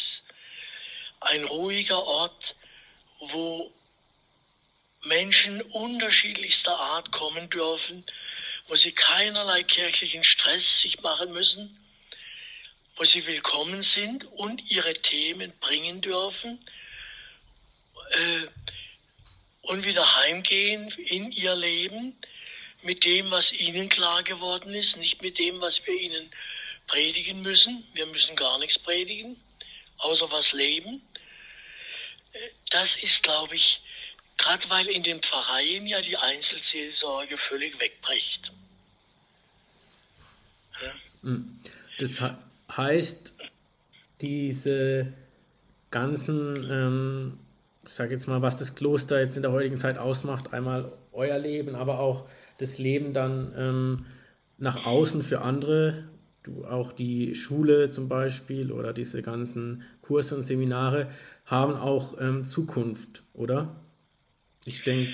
ein 1.21 1.43
ruhiger 1.43 2.01
Ort, 2.01 2.55
wo 3.19 3.71
Menschen 5.03 5.61
unterschiedlichster 5.61 6.77
Art 6.77 7.11
kommen 7.11 7.49
dürfen, 7.49 8.05
wo 8.67 8.75
sie 8.75 8.93
keinerlei 8.93 9.63
kirchlichen 9.63 10.23
Stress 10.23 10.63
sich 10.81 11.01
machen 11.01 11.33
müssen, 11.33 11.77
wo 12.99 13.05
sie 13.05 13.25
willkommen 13.25 13.85
sind 13.95 14.25
und 14.25 14.61
ihre 14.69 14.93
Themen 14.93 15.53
bringen 15.61 16.01
dürfen 16.01 16.59
äh, 18.11 18.47
und 19.61 19.85
wieder 19.85 20.15
heimgehen 20.17 20.91
in 20.91 21.31
ihr 21.31 21.55
Leben 21.55 22.17
mit 22.81 23.05
dem, 23.05 23.31
was 23.31 23.49
ihnen 23.53 23.87
klar 23.87 24.21
geworden 24.23 24.73
ist, 24.73 24.97
nicht 24.97 25.21
mit 25.21 25.39
dem, 25.39 25.61
was 25.61 25.73
wir 25.85 25.93
ihnen 25.93 26.29
predigen 26.87 27.41
müssen. 27.41 27.87
Wir 27.93 28.05
müssen 28.05 28.35
gar 28.35 28.59
nichts 28.59 28.77
predigen, 28.79 29.39
außer 29.99 30.29
was 30.29 30.51
leben. 30.51 31.01
Äh, 32.33 32.49
das 32.69 32.89
ist, 33.01 33.23
glaube 33.23 33.55
ich, 33.55 33.79
gerade 34.35 34.69
weil 34.69 34.87
in 34.87 35.03
den 35.03 35.21
Pfarreien 35.21 35.87
ja 35.87 36.01
die 36.01 36.17
Einzelseelsorge 36.17 37.37
völlig 37.47 37.79
wegbricht. 37.79 38.51
Hm. 41.21 41.61
Das 41.97 42.19
heißt, 42.75 43.35
diese 44.21 45.13
ganzen 45.91 46.67
ähm, 46.69 47.39
ich 47.89 47.95
sage 47.95 48.11
jetzt 48.11 48.27
mal, 48.27 48.43
was 48.43 48.57
das 48.57 48.75
Kloster 48.75 49.19
jetzt 49.19 49.35
in 49.35 49.41
der 49.41 49.51
heutigen 49.51 49.79
Zeit 49.79 49.97
ausmacht, 49.97 50.53
einmal 50.53 50.91
euer 51.11 51.39
Leben, 51.39 51.73
aber 51.73 51.99
auch 51.99 52.27
das 52.59 52.77
Leben 52.77 53.13
dann 53.13 53.51
ähm, 53.57 54.05
nach 54.59 54.85
außen 54.85 55.23
für 55.23 55.41
andere, 55.41 56.03
du, 56.43 56.65
auch 56.65 56.91
die 56.91 57.33
Schule 57.33 57.89
zum 57.89 58.07
Beispiel 58.07 58.71
oder 58.71 58.93
diese 58.93 59.23
ganzen 59.23 59.81
Kurse 60.03 60.35
und 60.35 60.43
Seminare 60.43 61.09
haben 61.45 61.73
auch 61.73 62.19
ähm, 62.21 62.43
Zukunft, 62.43 63.23
oder? 63.33 63.75
Ich 64.65 64.83
denke, 64.83 65.11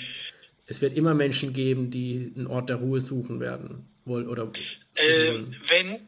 es 0.67 0.81
wird 0.81 0.97
immer 0.97 1.13
Menschen 1.13 1.53
geben, 1.53 1.91
die 1.91 2.33
einen 2.35 2.47
Ort 2.47 2.67
der 2.67 2.77
Ruhe 2.77 2.99
suchen 2.99 3.39
werden. 3.39 3.85
Wohl, 4.03 4.27
oder 4.27 4.51
äh, 4.95 5.43
wenn, 5.69 5.99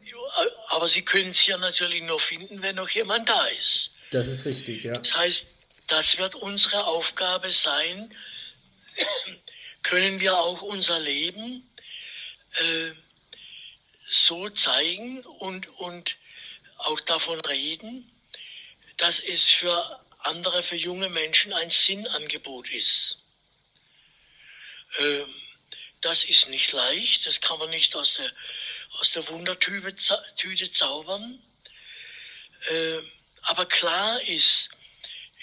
aber 0.78 0.88
sie 0.90 1.02
können 1.02 1.32
es 1.32 1.46
ja 1.46 1.58
natürlich 1.58 2.00
nur 2.04 2.20
finden, 2.20 2.62
wenn 2.62 2.76
noch 2.76 2.88
jemand 2.90 3.28
da 3.28 3.46
ist. 3.46 3.90
Das 4.12 4.28
ist 4.28 4.46
richtig, 4.46 4.84
ja. 4.84 4.96
Das 4.96 5.12
heißt, 5.12 5.38
das 5.88 6.06
wird 6.18 6.36
unsere 6.36 6.86
Aufgabe 6.86 7.52
sein. 7.64 8.14
Können 9.82 10.20
wir 10.20 10.38
auch 10.38 10.62
unser 10.62 11.00
Leben 11.00 11.68
äh, 12.58 12.92
so 14.28 14.48
zeigen 14.50 15.24
und, 15.40 15.66
und 15.80 16.08
auch 16.76 17.00
davon 17.06 17.40
reden, 17.40 18.08
dass 18.98 19.14
es 19.26 19.40
für 19.58 20.00
andere, 20.20 20.62
für 20.62 20.76
junge 20.76 21.08
Menschen 21.08 21.52
ein 21.54 21.72
Sinnangebot 21.88 22.68
ist. 22.70 23.18
Äh, 24.98 25.24
das 26.02 26.18
ist 26.28 26.48
nicht 26.48 26.70
leicht, 26.70 27.26
das 27.26 27.40
kann 27.40 27.58
man 27.58 27.70
nicht 27.70 27.92
aus 27.96 28.08
der, 28.16 28.30
aus 28.98 29.10
der 29.14 29.28
Wundertüte 29.28 30.72
zaubern. 30.78 31.42
Äh, 32.70 32.98
aber 33.42 33.66
klar 33.66 34.20
ist, 34.22 34.68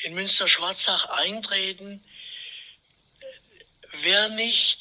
in 0.04 0.14
Münster-Schwarzach 0.14 1.06
eintreten, 1.10 2.04
wer 4.02 4.30
nicht 4.30 4.78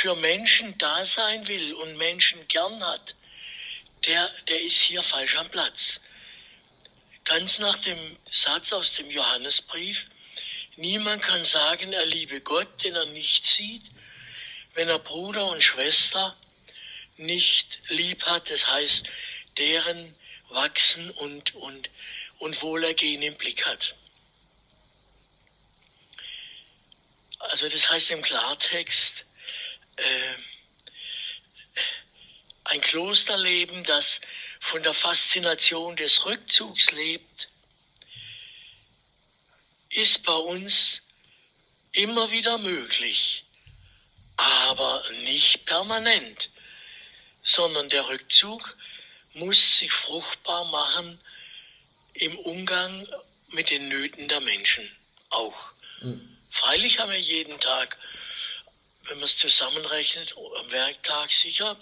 für 0.00 0.16
Menschen 0.16 0.76
da 0.78 1.06
sein 1.16 1.46
will 1.46 1.74
und 1.74 1.96
Menschen 1.96 2.46
gern 2.48 2.82
hat, 2.82 3.14
der, 4.06 4.30
der 4.48 4.60
ist 4.60 4.76
hier 4.88 5.02
falsch 5.04 5.36
am 5.36 5.48
Platz. 5.50 5.76
Ganz 7.24 7.52
nach 7.58 7.80
dem 7.84 8.16
Satz 8.44 8.72
aus 8.72 8.86
dem 8.98 9.10
Johannesbrief, 9.10 9.96
niemand 10.76 11.22
kann 11.22 11.46
sagen, 11.52 11.92
er 11.92 12.06
liebe 12.06 12.40
Gott, 12.40 12.68
den 12.84 12.96
er 12.96 13.06
nicht 13.06 13.42
sieht, 13.56 13.84
wenn 14.74 14.88
er 14.88 14.98
Bruder 14.98 15.46
und 15.46 15.62
Schwester 15.62 16.36
nicht 17.16 17.66
lieb 17.88 18.22
hat, 18.24 18.48
das 18.48 18.60
heißt, 18.66 19.02
deren 19.58 20.14
Wachsen 20.50 21.10
und, 21.12 21.54
und 21.54 21.88
und 22.42 22.60
Wohlergehen 22.60 23.22
im 23.22 23.36
Blick 23.36 23.64
hat. 23.64 23.80
Also 27.38 27.68
das 27.68 27.88
heißt 27.88 28.10
im 28.10 28.22
Klartext, 28.22 29.12
äh, 29.96 30.34
ein 32.64 32.80
Klosterleben, 32.80 33.84
das 33.84 34.04
von 34.70 34.82
der 34.82 34.94
Faszination 34.94 35.94
des 35.94 36.10
Rückzugs 36.24 36.84
lebt, 36.90 37.48
ist 39.90 40.22
bei 40.24 40.34
uns 40.34 40.72
immer 41.92 42.28
wieder 42.32 42.58
möglich, 42.58 43.44
aber 44.36 45.08
nicht 45.22 45.64
permanent, 45.66 46.38
sondern 47.54 47.88
der 47.88 48.06
Rückzug 48.08 48.62
muss 49.34 49.56
sich 49.80 49.92
fruchtbar 50.04 50.64
machen 50.66 51.20
im 52.14 52.38
Umgang 52.38 53.06
mit 53.48 53.70
den 53.70 53.88
Nöten 53.88 54.28
der 54.28 54.40
Menschen 54.40 54.90
auch. 55.30 55.56
Mhm. 56.00 56.36
Freilich 56.52 56.98
haben 56.98 57.10
wir 57.10 57.20
jeden 57.20 57.58
Tag, 57.60 57.96
wenn 59.08 59.18
man 59.18 59.28
es 59.28 59.38
zusammenrechnet, 59.40 60.34
am 60.58 60.70
Werktag 60.70 61.30
sicher 61.42 61.76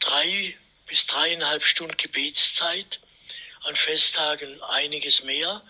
drei 0.00 0.56
bis 0.86 0.98
dreieinhalb 1.08 1.64
Stunden 1.64 1.96
Gebetszeit, 1.96 3.00
an 3.62 3.76
Festtagen 3.76 4.60
einiges 4.62 5.22
mehr. 5.24 5.62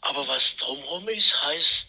Aber 0.00 0.26
was 0.26 0.42
drumherum 0.60 1.08
ist, 1.08 1.30
heißt 1.42 1.86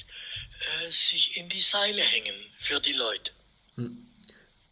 äh, 0.59 0.91
sich 1.11 1.37
in 1.37 1.49
die 1.49 1.63
Seile 1.71 2.01
hängen 2.01 2.35
für 2.67 2.79
die 2.81 2.93
Leute. 2.93 3.31
Hm. 3.75 4.05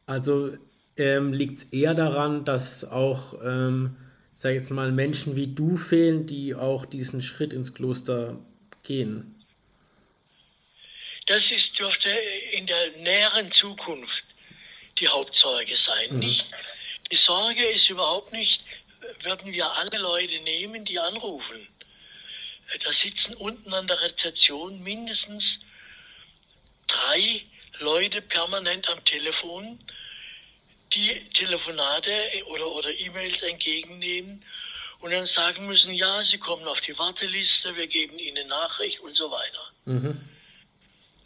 Also 0.06 0.58
ähm, 0.98 1.34
liegt 1.34 1.60
es 1.60 1.64
eher 1.66 1.94
daran, 1.94 2.46
dass 2.46 2.90
auch 2.90 3.36
ähm, 3.44 3.96
sage 4.38 4.54
jetzt 4.54 4.70
mal, 4.70 4.92
Menschen 4.92 5.36
wie 5.36 5.48
du 5.48 5.78
fehlen, 5.78 6.28
die 6.28 6.54
auch 6.54 6.86
diesen 6.86 7.22
Schritt 7.22 7.54
ins 7.54 7.74
Kloster 7.74 8.38
gehen? 8.84 9.34
Das 11.26 11.44
ist, 11.50 11.78
dürfte 11.78 12.10
in 12.54 12.68
der 12.68 12.92
näheren 12.98 13.52
Zukunft 13.54 14.24
die 15.00 15.08
Hauptsorge 15.08 15.76
sein. 15.88 16.14
Mhm. 16.14 16.20
Nicht, 16.20 16.46
die 17.12 17.20
Sorge 17.26 17.66
ist 17.66 17.90
überhaupt 17.90 18.32
nicht, 18.32 18.60
würden 19.24 19.52
wir 19.52 19.70
alle 19.72 19.98
Leute 19.98 20.40
nehmen, 20.42 20.86
die 20.86 21.00
anrufen. 21.00 21.68
Da 22.84 22.92
sitzen 23.02 23.34
unten 23.38 23.74
an 23.74 23.88
der 23.88 24.00
Rezeption 24.02 24.84
mindestens 24.84 25.44
drei 26.88 27.42
Leute 27.80 28.22
permanent 28.22 28.88
am 28.90 29.04
Telefon 29.06 29.80
die 30.98 31.30
Telefonate 31.34 32.12
oder, 32.48 32.68
oder 32.72 32.90
E-Mails 32.90 33.42
entgegennehmen 33.44 34.44
und 35.00 35.12
dann 35.12 35.28
sagen 35.36 35.68
müssen, 35.68 35.94
ja, 35.94 36.24
Sie 36.26 36.40
kommen 36.40 36.68
auf 36.68 36.82
die 36.82 36.98
Warteliste, 36.98 37.76
wir 37.76 37.88
geben 37.88 38.18
Ihnen 38.18 38.48
Nachricht 38.48 39.00
und 39.02 39.16
so 39.16 39.30
weiter. 39.30 39.72
Mhm. 39.86 40.30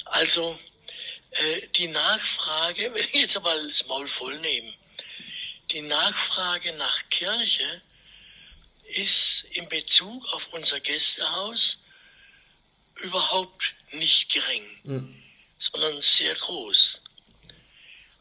Also 0.06 0.60
äh, 1.32 1.68
die 1.78 1.88
Nachfrage, 1.88 2.92
wenn 2.94 3.04
ich 3.14 3.14
jetzt 3.14 3.42
mal 3.42 3.68
das 3.68 3.88
Maul 3.88 4.10
voll 4.18 4.38
nehme, 4.40 4.74
die 5.72 5.82
Nachfrage 5.82 6.74
nach 6.74 6.98
Kirche 7.10 7.82
ist 8.94 9.56
in 9.56 9.70
Bezug 9.70 10.26
auf 10.34 10.42
unser 10.52 10.80
Gästehaus 10.82 11.60
überhaupt 13.02 13.64
nicht 13.94 14.30
gering, 14.34 14.64
mhm. 14.84 15.24
sondern 15.72 16.04
sehr 16.18 16.36
groß. 16.36 16.91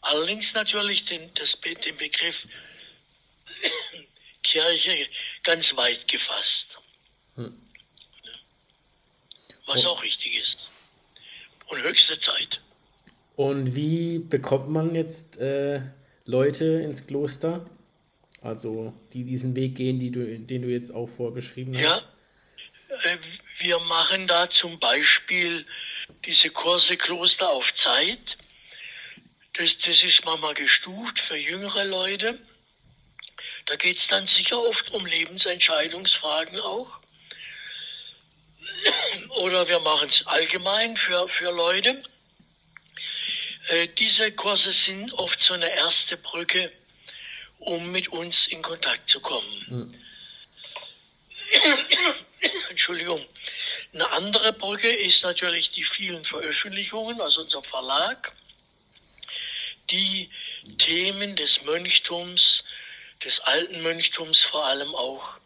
Allerdings 0.02 0.44
natürlich 0.54 1.04
den, 1.06 1.30
das, 1.34 1.48
den 1.64 1.96
Begriff 1.96 2.36
Kirche 4.42 5.08
ganz 5.42 5.64
weit 5.76 6.06
gefasst. 6.08 6.66
Hm. 7.36 7.60
Was 9.66 9.84
auch 9.84 10.02
richtig 10.02 10.36
ist. 10.36 10.56
Und 13.36 13.74
wie 13.74 14.18
bekommt 14.18 14.68
man 14.68 14.94
jetzt 14.94 15.38
äh, 15.38 15.80
Leute 16.26 16.64
ins 16.64 17.06
Kloster? 17.06 17.64
Also 18.42 18.92
die 19.12 19.24
diesen 19.24 19.54
Weg 19.54 19.76
gehen, 19.76 19.98
die 19.98 20.10
du, 20.10 20.38
den 20.38 20.62
du 20.62 20.68
jetzt 20.68 20.90
auch 20.94 21.08
vorbeschrieben 21.08 21.76
hast? 21.76 21.84
Ja, 21.84 22.02
äh, 23.04 23.18
wir 23.60 23.78
machen 23.80 24.26
da 24.26 24.48
zum 24.50 24.78
Beispiel 24.78 25.64
diese 26.26 26.50
Kurse 26.50 26.96
Kloster 26.96 27.48
auf 27.48 27.64
Zeit. 27.82 28.18
Das, 29.60 29.68
das 29.84 30.02
ist 30.02 30.24
manchmal 30.24 30.54
gestuft 30.54 31.20
für 31.28 31.36
jüngere 31.36 31.84
Leute. 31.84 32.38
Da 33.66 33.76
geht 33.76 33.98
es 33.98 34.02
dann 34.08 34.26
sicher 34.28 34.58
oft 34.58 34.90
um 34.90 35.04
Lebensentscheidungsfragen 35.04 36.58
auch. 36.60 36.98
Oder 39.36 39.68
wir 39.68 39.78
machen 39.80 40.08
es 40.08 40.26
allgemein 40.26 40.96
für, 40.96 41.28
für 41.28 41.50
Leute. 41.50 42.02
Äh, 43.68 43.88
diese 43.98 44.32
Kurse 44.32 44.74
sind 44.86 45.12
oft 45.12 45.38
so 45.42 45.52
eine 45.52 45.68
erste 45.68 46.16
Brücke, 46.16 46.72
um 47.58 47.92
mit 47.92 48.08
uns 48.08 48.34
in 48.48 48.62
Kontakt 48.62 49.10
zu 49.10 49.20
kommen. 49.20 49.66
Mhm. 49.68 49.94
Entschuldigung. 52.70 53.26
Eine 53.92 54.10
andere 54.10 54.54
Brücke 54.54 54.88
ist 54.88 55.22
natürlich 55.22 55.70
die 55.72 55.84
vielen 55.96 56.24
Veröffentlichungen 56.24 57.20
aus 57.20 57.36
unserem 57.36 57.64
Verlag, 57.64 58.32
die 59.90 60.30
Themen 60.78 61.36
des 61.36 61.50
Mönchtums, 61.64 62.62
des 63.24 63.38
alten 63.40 63.82
Mönchtums 63.82 64.38
vor 64.50 64.66
allem 64.66 64.94
auch, 64.94 65.36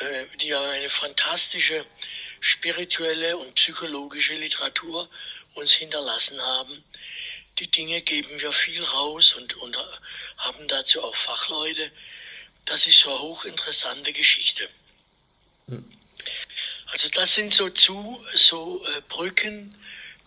äh, 0.00 0.24
die 0.40 0.48
ja 0.48 0.60
eine 0.60 0.90
fantastische 0.90 1.84
spirituelle 2.40 3.36
und 3.36 3.54
psychologische 3.54 4.34
Literatur 4.34 5.08
uns 5.54 5.72
hinterlassen 5.72 6.40
haben. 6.40 6.84
Die 7.58 7.70
Dinge 7.70 8.00
geben 8.02 8.38
wir 8.38 8.52
viel 8.52 8.82
raus 8.84 9.34
und, 9.36 9.52
und 9.56 9.76
haben 10.38 10.68
dazu 10.68 11.02
auch 11.02 11.16
Fachleute. 11.24 11.90
Das 12.66 12.86
ist 12.86 13.00
so 13.00 13.10
eine 13.10 13.20
hochinteressante 13.20 14.12
Geschichte. 14.12 14.68
Hm. 15.66 15.84
Also 16.92 17.08
das 17.10 17.28
sind 17.34 17.56
so 17.56 17.68
zu 17.70 18.24
so 18.48 18.86
äh, 18.86 19.02
Brücken 19.08 19.74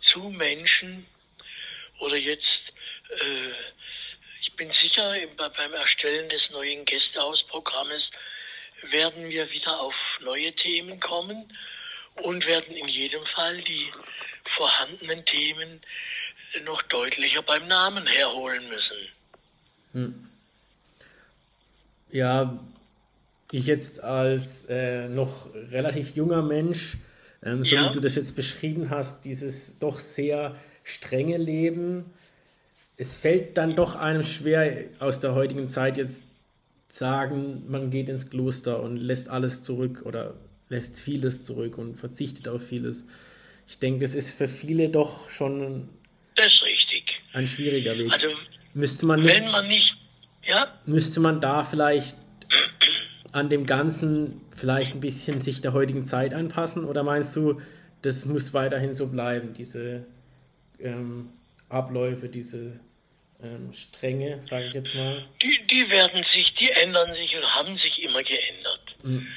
zu 0.02 0.20
Menschen 0.30 1.06
oder 2.00 2.18
jetzt 2.18 2.61
äh, 3.20 3.52
ich 4.42 4.56
bin 4.56 4.72
sicher 4.82 5.16
beim 5.38 5.74
Erstellen 5.74 6.30
des 6.30 6.42
neuen 6.52 6.86
Gästehausprogrammes 6.86 8.04
werden 8.90 9.30
wir 9.30 9.50
wieder 9.52 9.80
auf 9.80 9.94
neue 10.22 10.54
Themen 10.54 11.00
kommen 11.00 11.52
und 12.16 12.46
werden 12.48 12.76
in 12.76 12.88
jedem 12.88 13.24
Fall 13.36 13.62
die 13.62 13.88
vorhandenen 14.58 15.26
Themen 15.26 15.82
noch 16.66 16.82
deutlicher 16.84 17.42
beim 17.44 17.68
Namen 17.68 18.06
herholen 18.08 18.68
müssen. 18.68 18.98
Hm. 19.94 20.28
Ja, 22.12 22.60
ich 23.52 23.68
jetzt 23.68 24.04
als 24.04 24.66
äh, 24.66 25.08
noch 25.08 25.54
relativ 25.54 26.16
junger 26.16 26.42
Mensch, 26.42 26.98
ähm, 27.44 27.64
so 27.64 27.76
ja. 27.76 27.90
wie 27.90 27.94
du 27.94 28.00
das 28.00 28.16
jetzt 28.16 28.36
beschrieben 28.36 28.90
hast, 28.90 29.26
dieses 29.26 29.80
doch 29.80 30.00
sehr 30.00 30.56
strenge 30.84 31.38
Leben, 31.38 32.14
es 33.02 33.18
fällt 33.18 33.58
dann 33.58 33.76
doch 33.76 33.96
einem 33.96 34.22
schwer 34.22 34.86
aus 35.00 35.20
der 35.20 35.34
heutigen 35.34 35.68
Zeit 35.68 35.98
jetzt 35.98 36.24
sagen, 36.88 37.64
man 37.68 37.90
geht 37.90 38.10
ins 38.10 38.30
Kloster 38.30 38.84
und 38.84 38.96
lässt 38.96 39.28
alles 39.28 39.64
zurück 39.64 40.04
oder 40.06 40.36
lässt 40.70 41.02
vieles 41.02 41.44
zurück 41.44 41.80
und 41.80 41.96
verzichtet 41.98 42.48
auf 42.48 42.64
vieles. 42.64 43.08
Ich 43.68 43.80
denke, 43.80 44.02
das 44.02 44.14
ist 44.14 44.30
für 44.30 44.48
viele 44.48 44.90
doch 44.90 45.32
schon 45.32 45.90
ein 47.34 47.48
schwieriger 47.48 47.98
Weg. 47.98 48.14
Also, 48.14 48.28
müsste 48.76 49.08
man 49.08 49.22
nicht, 49.22 49.36
wenn 49.36 49.50
man 49.50 49.68
nicht, 49.68 49.96
ja? 50.44 50.68
Müsste 50.86 51.22
man 51.22 51.42
da 51.42 51.64
vielleicht 51.64 52.16
an 53.32 53.50
dem 53.50 53.66
Ganzen 53.66 54.42
vielleicht 54.56 54.94
ein 54.94 55.00
bisschen 55.00 55.42
sich 55.42 55.62
der 55.62 55.74
heutigen 55.74 56.06
Zeit 56.06 56.36
anpassen? 56.36 56.86
Oder 56.86 57.02
meinst 57.02 57.36
du, 57.36 57.62
das 58.04 58.26
muss 58.26 58.54
weiterhin 58.54 58.94
so 58.94 59.08
bleiben, 59.08 59.54
diese 59.54 60.06
ähm, 60.78 61.30
Abläufe, 61.68 62.30
diese 62.30 62.80
ähm, 63.44 63.74
Stränge, 63.74 64.44
sage 64.44 64.66
ich 64.68 64.74
jetzt 64.74 64.94
mal? 64.96 65.26
Die, 65.42 65.68
die 65.68 65.90
werden 65.90 66.24
sich, 66.34 66.54
die 66.56 66.70
ändern 66.72 67.14
sich 67.16 67.36
und 67.36 67.56
haben 67.56 67.78
sich 67.78 68.00
immer 68.04 68.24
geändert. 68.24 68.96
Mhm. 69.04 69.28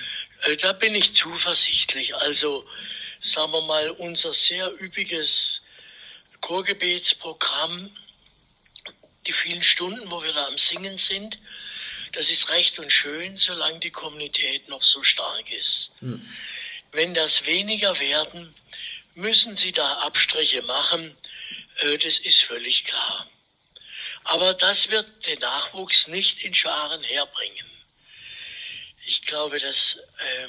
Äh, 0.45 0.57
da 0.59 0.73
bin 0.73 0.95
ich 0.95 1.15
zuversichtlich. 1.15 2.15
Also, 2.17 2.67
sagen 3.35 3.53
wir 3.53 3.63
mal, 3.63 3.91
unser 3.91 4.35
sehr 4.49 4.71
üppiges 4.81 5.29
Chorgebetsprogramm, 6.41 7.91
die 9.27 9.33
vielen 9.43 9.63
Stunden, 9.63 10.11
wo 10.11 10.23
wir 10.23 10.33
da 10.33 10.47
am 10.47 10.57
Singen 10.71 11.01
sind, 11.09 11.39
das 12.13 12.27
ist 12.27 12.49
recht 12.49 12.79
und 12.79 12.93
schön, 12.93 13.37
solange 13.39 13.81
die 13.81 13.91
Kommunität 13.91 14.69
noch 14.69 14.83
so 14.83 15.03
stark 15.03 15.51
ist. 15.51 15.91
Mhm. 16.01 16.29
Wenn 16.93 17.15
das 17.15 17.33
weniger 17.45 17.99
werden, 17.99 18.55
müssen 19.15 19.57
sie 19.57 19.73
da 19.73 19.95
Abstriche 19.95 20.63
machen. 20.63 21.17
Äh, 21.81 21.99
das 21.99 22.13
ist 22.23 22.45
völlig 22.47 22.85
klar. 22.85 23.27
Aber 24.25 24.55
das 24.55 24.77
wird 24.89 25.07
den 25.27 25.39
Nachwuchs 25.39 26.07
nicht 26.07 26.39
in 26.43 26.55
Scharen 26.55 27.03
herbringen. 27.03 27.71
Ich 29.07 29.23
glaube, 29.27 29.61
dass 29.61 29.77
äh, 30.19 30.49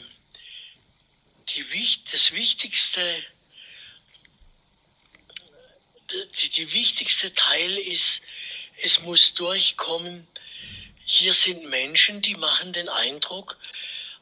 die, 1.53 1.65
das 2.11 2.31
Wichtigste, 2.31 3.23
die, 6.11 6.49
die 6.51 6.71
wichtigste 6.71 7.33
Teil 7.33 7.77
ist, 7.77 8.01
es 8.81 8.99
muss 9.01 9.33
durchkommen, 9.35 10.27
hier 11.05 11.33
sind 11.45 11.69
Menschen, 11.69 12.21
die 12.21 12.35
machen 12.35 12.73
den 12.73 12.89
Eindruck 12.89 13.57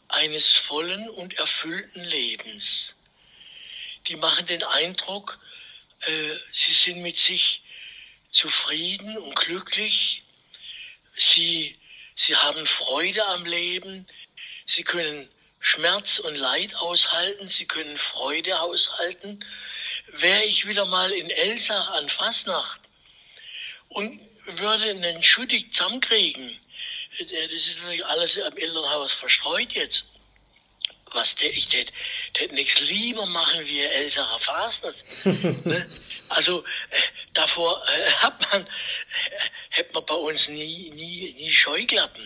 eines 0.10 0.44
vollen 0.68 1.10
und 1.10 1.34
erfüllten 1.34 2.04
Lebens. 2.04 2.64
Die 4.08 4.16
machen 4.16 4.46
den 4.48 4.64
Eindruck, 4.64 5.40
äh, 6.02 6.36
sie 6.66 6.74
sind 6.86 7.02
mit 7.02 7.18
sich 7.26 7.62
zufrieden 8.34 9.18
und 9.18 9.36
glücklich. 9.36 10.22
Sie, 11.34 11.76
sie 12.28 12.36
haben 12.36 12.68
Freude 13.14 13.28
am 13.28 13.46
Leben. 13.46 14.08
Sie 14.76 14.84
können 14.84 15.30
Schmerz 15.60 16.06
und 16.24 16.36
Leid 16.36 16.74
aushalten. 16.76 17.52
Sie 17.58 17.66
können 17.66 17.98
Freude 18.12 18.60
aushalten. 18.60 19.40
Wäre 20.20 20.44
ich 20.44 20.66
wieder 20.68 20.86
mal 20.86 21.12
in 21.12 21.30
Elsach 21.30 21.92
an 21.92 22.10
Fasnacht 22.10 22.82
und 23.90 24.20
würde 24.46 24.90
einen 24.90 25.24
Schuttig 25.24 25.72
zusammenkriegen, 25.76 26.60
das 27.20 27.28
ist 27.28 27.78
natürlich 27.78 28.06
alles 28.06 28.32
am 28.44 28.58
Elternhaus 28.58 29.12
verstreut 29.20 29.72
jetzt. 29.74 30.04
Was 31.14 31.28
der, 31.40 31.54
ich 31.54 31.68
tät, 31.70 31.94
tät 32.34 32.52
nichts 32.52 32.80
lieber 32.80 33.28
machen 33.28 33.64
wie 33.66 33.82
Elsacher 33.82 34.40
Fastnacht. 34.40 35.66
ne? 35.66 35.88
Also 36.30 36.64
äh, 36.90 37.02
davor 37.36 37.84
äh, 37.88 38.12
hat 38.14 38.42
man, 38.52 38.66
äh, 38.66 38.70
hätte 39.70 39.94
man 39.94 40.06
bei 40.08 40.16
uns 40.16 40.48
nie, 40.48 40.90
nie, 40.90 41.34
nie 41.34 41.52
Scheuklappen. 41.52 42.23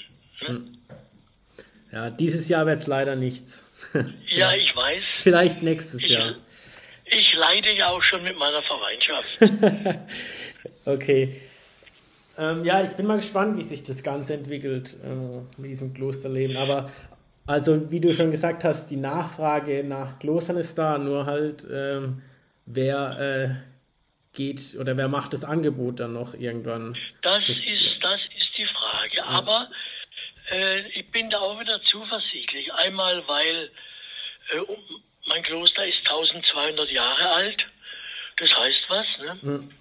Ja, 1.98 2.12
dieses 2.12 2.48
Jahr 2.48 2.68
wird 2.68 2.78
es 2.78 2.86
leider 2.86 3.16
nichts. 3.16 3.66
ja, 4.28 4.54
ich 4.54 4.76
weiß. 4.76 5.04
Vielleicht 5.18 5.64
nächstes 5.64 6.04
ich, 6.04 6.10
Jahr. 6.10 6.36
Ich 7.06 7.34
leide 7.34 7.76
ja 7.76 7.89
auch 7.89 8.04
schon 8.04 8.22
mit 8.22 8.38
meiner 8.38 8.62
Verwandtschaft. 8.62 10.06
okay. 10.86 11.41
Ähm, 12.38 12.64
ja, 12.64 12.84
ich 12.84 12.91
bin 12.91 13.08
mal 13.08 13.16
gespannt, 13.16 13.58
wie 13.58 13.64
sich 13.64 13.82
das 13.82 14.04
Ganze 14.04 14.36
entwickelt 14.36 14.95
äh, 15.04 15.60
mit 15.60 15.72
diesem 15.72 15.91
Klosterleben. 15.95 16.56
Aber 16.56 16.91
also, 17.48 17.89
wie 17.89 18.00
du 18.00 18.14
schon 18.14 18.30
gesagt 18.30 18.64
hast, 18.64 18.91
die 18.91 18.98
Nachfrage 18.98 19.84
nach 19.84 20.20
Klostern 20.20 20.58
ist 20.58 20.78
da, 20.78 21.00
nur 21.00 21.26
halt, 21.26 21.66
ähm, 21.68 22.22
wer 22.68 23.20
äh, 23.20 24.36
geht 24.38 24.78
oder 24.80 24.95
wer 24.98 25.08
macht 25.08 25.34
das 25.34 25.43
Angebot 25.43 26.00
dann 26.00 26.14
noch 26.14 26.36
irgendwann? 26.36 26.95
Das, 27.24 27.39
das 27.39 27.58
ist, 27.58 27.84
das 28.02 28.20
ist 28.38 28.52
die 28.56 28.68
Frage. 28.68 29.18
Ja. 29.18 29.24
Aber 29.24 29.68
äh, 30.50 30.82
ich 30.93 31.10
bin 31.12 31.30
da 31.30 31.39
auch 31.39 31.60
wieder 31.60 31.82
zuversichtlich. 31.84 32.67
Einmal, 32.78 33.28
weil 33.28 33.72
äh, 34.52 34.62
mein 35.28 35.44
Kloster 35.44 35.86
ist 35.86 36.00
1200 36.00 36.90
Jahre 36.92 37.30
alt. 37.32 37.66
Das 38.38 38.50
heißt 38.56 38.82
was, 38.88 39.06
ne? 39.20 39.42
Hm. 39.42 39.72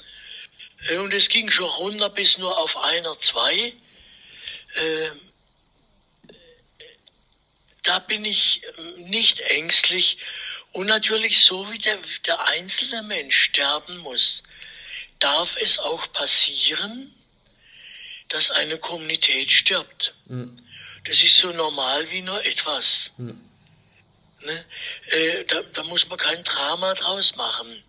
Äh, 0.88 0.96
und 0.98 1.12
es 1.12 1.28
ging 1.28 1.50
schon 1.50 1.68
runter 1.68 2.10
bis 2.10 2.36
nur 2.38 2.56
auf 2.56 2.76
einer, 2.76 3.16
zwei. 3.30 3.72
Äh, 4.74 5.10
da 7.84 7.98
bin 8.00 8.24
ich 8.24 8.62
ähm, 8.78 9.04
nicht 9.08 9.38
ängstlich. 9.40 10.18
Und 10.72 10.86
natürlich, 10.86 11.34
so 11.46 11.70
wie 11.70 11.78
der, 11.78 11.98
der 12.26 12.48
einzelne 12.48 13.02
Mensch 13.02 13.36
sterben 13.50 13.98
muss, 13.98 14.22
darf 15.20 15.48
es 15.56 15.78
auch 15.78 16.12
passieren, 16.12 17.14
dass 18.28 18.50
eine 18.50 18.78
Kommunität 18.78 19.50
stirbt. 19.50 20.14
Mhm. 20.26 20.65
So 21.46 21.52
normal 21.52 22.10
wie 22.10 22.22
nur 22.22 22.44
etwas. 22.44 22.84
Mhm. 23.16 23.40
Ne? 24.42 24.64
Äh, 25.10 25.44
da, 25.44 25.62
da 25.74 25.82
muss 25.84 26.06
man 26.08 26.18
kein 26.18 26.42
Drama 26.44 26.94
draus 26.94 27.32
machen 27.36 27.82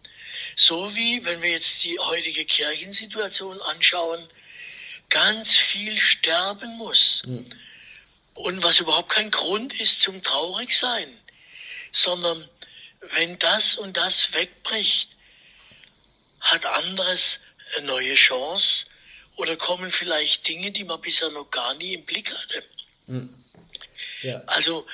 so 0.68 0.94
wie, 0.94 1.24
wenn 1.24 1.42
wir 1.42 1.52
jetzt 1.52 1.84
die 1.84 1.98
heutige 2.00 2.46
Kirchensituation 2.46 3.62
anschauen, 3.62 4.28
ganz 5.10 5.48
viel 5.72 5.98
sterben 6.00 6.78
muss. 6.78 7.00
Mhm. 7.26 7.50
Und 8.34 8.64
was 8.64 8.80
überhaupt 8.80 9.10
kein 9.10 9.32
Grund 9.32 9.74
ist 9.80 9.94
zum 10.04 10.22
Traurigsein, 10.22 11.18
sondern 12.04 12.48
wenn 13.14 13.40
das 13.40 13.64
und 13.80 13.96
das 13.96 14.14
wegbricht, 14.34 15.08
hat 16.42 16.66
anderes 16.66 17.20
eine 17.78 17.88
neue 17.88 18.16
Chance 18.16 18.66
oder 19.38 19.56
kommen 19.58 19.92
vielleicht 19.98 20.48
Dinge, 20.48 20.72
die 20.72 20.84
man 20.84 21.02
bisher 21.02 21.30
noch 21.30 21.50
gar 21.50 21.74
nie 21.76 21.94
im 21.94 22.06
Blick 22.06 22.30
hatte. 22.30 22.64
Mhm. 23.08 23.44
Ja. 24.24 24.42
Also 24.48 24.86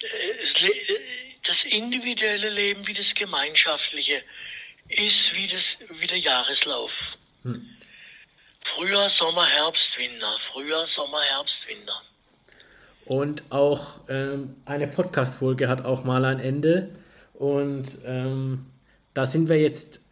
äh, 0.00 0.06
äh, 0.06 1.00
das 1.44 1.56
individuelle 1.70 2.50
Leben 2.50 2.86
wie 2.86 2.94
das 2.94 3.06
gemeinschaftliche 3.14 4.22
ist 4.88 5.34
wie, 5.34 5.48
das, 5.48 5.98
wie 6.00 6.06
der 6.06 6.18
Jahreslauf. 6.18 6.90
Hm. 7.42 7.68
Frühjahr, 8.74 9.10
Sommer, 9.18 9.46
Herbst, 9.46 9.82
Winter. 9.96 10.36
Frühjahr, 10.52 10.86
Sommer, 10.94 11.20
Herbst, 11.22 11.54
Winter. 11.66 12.02
Und 13.06 13.42
auch 13.50 14.00
ähm, 14.08 14.56
eine 14.66 14.86
Podcast-Folge 14.86 15.68
hat 15.68 15.84
auch 15.84 16.04
mal 16.04 16.24
ein 16.24 16.38
Ende. 16.38 16.90
Und 17.34 17.98
ähm, 18.04 18.66
da 19.14 19.26
sind 19.26 19.48
wir 19.48 19.60
jetzt 19.60 20.04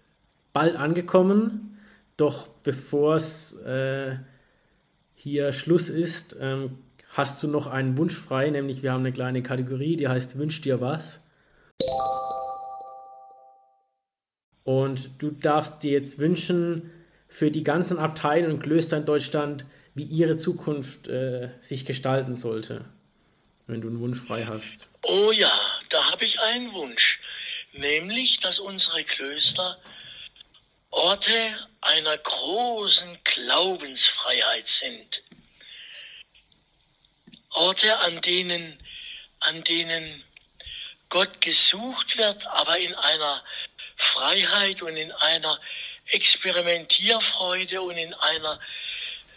bald 0.52 0.76
angekommen. 0.76 1.78
Doch 2.16 2.48
bevor 2.64 3.14
es 3.14 3.54
äh, 3.60 4.16
hier 5.14 5.52
Schluss 5.52 5.90
ist, 5.90 6.36
ähm, 6.40 6.78
hast 7.18 7.42
du 7.42 7.48
noch 7.48 7.66
einen 7.66 7.98
Wunsch 7.98 8.14
frei, 8.14 8.48
nämlich 8.48 8.84
wir 8.84 8.92
haben 8.92 9.00
eine 9.00 9.12
kleine 9.12 9.42
Kategorie, 9.42 9.96
die 9.96 10.06
heißt 10.06 10.38
Wünsch 10.38 10.60
dir 10.60 10.80
was. 10.80 11.20
Und 14.62 15.20
du 15.20 15.32
darfst 15.32 15.82
dir 15.82 15.90
jetzt 15.90 16.20
wünschen 16.20 16.92
für 17.26 17.50
die 17.50 17.64
ganzen 17.64 17.98
Abteile 17.98 18.48
und 18.48 18.62
Klöster 18.62 18.98
in 18.98 19.04
Deutschland, 19.04 19.64
wie 19.94 20.04
ihre 20.04 20.36
Zukunft 20.36 21.08
äh, 21.08 21.50
sich 21.60 21.84
gestalten 21.84 22.36
sollte, 22.36 22.84
wenn 23.66 23.80
du 23.80 23.88
einen 23.88 23.98
Wunsch 23.98 24.20
frei 24.20 24.44
hast. 24.44 24.86
Oh 25.02 25.32
ja, 25.32 25.50
da 25.90 26.12
habe 26.12 26.24
ich 26.24 26.38
einen 26.38 26.72
Wunsch, 26.72 27.18
nämlich, 27.72 28.38
dass 28.42 28.60
unsere 28.60 29.02
Klöster 29.02 29.76
Orte 30.90 31.56
einer 31.80 32.16
großen 32.16 33.18
Glaubensfreiheit 33.24 34.66
sind. 34.80 35.17
Orte, 37.58 37.98
an 37.98 38.20
denen, 38.22 38.78
an 39.40 39.64
denen 39.64 40.22
Gott 41.08 41.40
gesucht 41.40 42.16
wird, 42.16 42.46
aber 42.46 42.78
in 42.78 42.94
einer 42.94 43.42
Freiheit 44.12 44.80
und 44.82 44.96
in 44.96 45.10
einer 45.10 45.58
Experimentierfreude 46.10 47.80
und 47.82 47.96
in 47.96 48.14
einer 48.14 48.60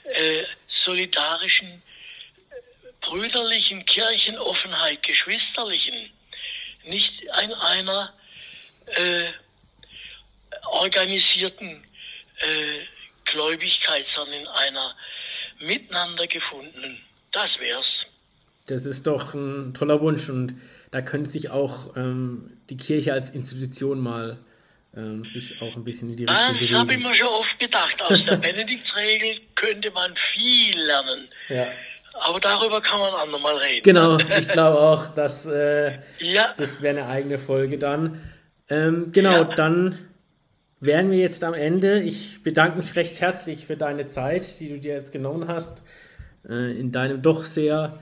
äh, 0.03 0.43
solidarischen, 0.85 1.81
brüderlichen 3.01 3.85
Kirchenoffenheit, 3.85 5.01
geschwisterlichen, 5.03 6.11
nicht 6.83 7.21
in 7.41 7.53
einer 7.53 8.13
äh, 8.85 9.31
organisierten 10.65 11.83
äh, 12.39 12.85
Gläubigkeit, 13.25 14.05
sondern 14.15 14.41
in 14.41 14.47
einer 14.47 14.95
miteinander 15.59 16.27
gefundenen. 16.27 17.03
Das 17.31 17.49
wär's. 17.59 18.00
Das 18.71 18.85
ist 18.85 19.07
doch 19.07 19.33
ein 19.33 19.73
toller 19.73 20.01
Wunsch 20.01 20.29
und 20.29 20.55
da 20.91 21.01
könnte 21.01 21.29
sich 21.29 21.49
auch 21.49 21.95
ähm, 21.95 22.57
die 22.69 22.77
Kirche 22.77 23.13
als 23.13 23.29
Institution 23.29 23.99
mal 23.99 24.37
ähm, 24.95 25.25
sich 25.25 25.61
auch 25.61 25.75
ein 25.75 25.83
bisschen 25.83 26.09
in 26.09 26.17
die 26.17 26.25
Richtung 26.25 26.37
ah, 26.37 26.51
bewegen. 26.51 26.73
Das 26.73 26.81
habe 26.81 26.93
ich 26.93 26.99
mir 26.99 27.13
schon 27.13 27.27
oft 27.27 27.59
gedacht. 27.59 28.01
Aus 28.01 28.19
der 28.27 28.37
Benediktsregel 28.37 29.41
könnte 29.55 29.91
man 29.91 30.13
viel 30.33 30.77
lernen. 30.77 31.27
Ja. 31.49 31.67
Aber 32.13 32.39
darüber 32.39 32.81
kann 32.81 32.99
man 32.99 33.13
andermal 33.13 33.57
reden. 33.57 33.83
Genau, 33.83 34.17
ich 34.17 34.47
glaube 34.49 34.79
auch, 34.79 35.07
dass 35.13 35.47
äh, 35.47 35.97
ja. 36.19 36.53
das 36.57 36.81
wäre 36.81 36.99
eine 36.99 37.07
eigene 37.09 37.39
Folge 37.39 37.77
dann. 37.77 38.21
Ähm, 38.69 39.11
genau, 39.11 39.31
ja. 39.31 39.55
dann 39.55 39.97
wären 40.81 41.09
wir 41.09 41.19
jetzt 41.19 41.43
am 41.43 41.53
Ende. 41.53 42.01
Ich 42.01 42.43
bedanke 42.43 42.77
mich 42.77 42.95
recht 42.95 43.21
herzlich 43.21 43.65
für 43.65 43.77
deine 43.77 44.07
Zeit, 44.07 44.59
die 44.59 44.69
du 44.69 44.79
dir 44.79 44.93
jetzt 44.93 45.13
genommen 45.13 45.47
hast, 45.47 45.83
äh, 46.47 46.77
in 46.77 46.91
deinem 46.91 47.21
doch 47.21 47.45
sehr 47.45 47.99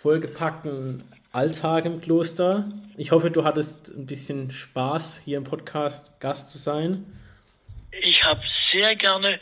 vollgepackten 0.00 1.04
Alltag 1.30 1.84
im 1.84 2.00
Kloster. 2.00 2.72
Ich 2.96 3.10
hoffe, 3.10 3.30
du 3.30 3.44
hattest 3.44 3.90
ein 3.90 4.06
bisschen 4.06 4.50
Spaß, 4.50 5.20
hier 5.22 5.36
im 5.36 5.44
Podcast 5.44 6.18
Gast 6.20 6.48
zu 6.48 6.56
sein. 6.56 7.04
Ich 8.00 8.24
habe 8.24 8.40
sehr 8.72 8.96
gerne 8.96 9.38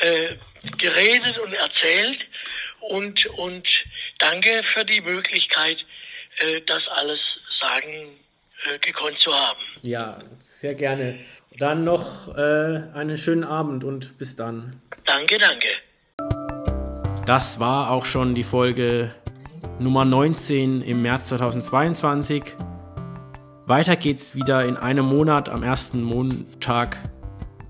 äh, 0.00 0.34
geredet 0.76 1.38
und 1.38 1.54
erzählt 1.54 2.18
und, 2.80 3.24
und 3.38 3.66
danke 4.18 4.62
für 4.74 4.84
die 4.84 5.00
Möglichkeit, 5.00 5.78
äh, 6.40 6.60
das 6.66 6.82
alles 6.96 7.20
sagen 7.58 8.18
äh, 8.66 8.78
gekonnt 8.80 9.18
zu 9.20 9.32
haben. 9.32 9.60
Ja, 9.80 10.18
sehr 10.44 10.74
gerne. 10.74 11.18
Dann 11.58 11.84
noch 11.84 12.28
äh, 12.36 12.82
einen 12.92 13.16
schönen 13.16 13.44
Abend 13.44 13.84
und 13.84 14.18
bis 14.18 14.36
dann. 14.36 14.82
Danke, 15.06 15.38
danke. 15.38 15.68
Das 17.24 17.58
war 17.58 17.90
auch 17.90 18.04
schon 18.04 18.34
die 18.34 18.42
Folge 18.42 19.14
Nummer 19.80 20.04
19 20.04 20.82
im 20.82 21.02
März 21.02 21.28
2022. 21.28 22.44
Weiter 23.66 23.96
geht's 23.96 24.36
wieder 24.36 24.64
in 24.64 24.76
einem 24.76 25.04
Monat 25.04 25.48
am 25.48 25.64
ersten 25.64 26.02
Montag 26.02 26.98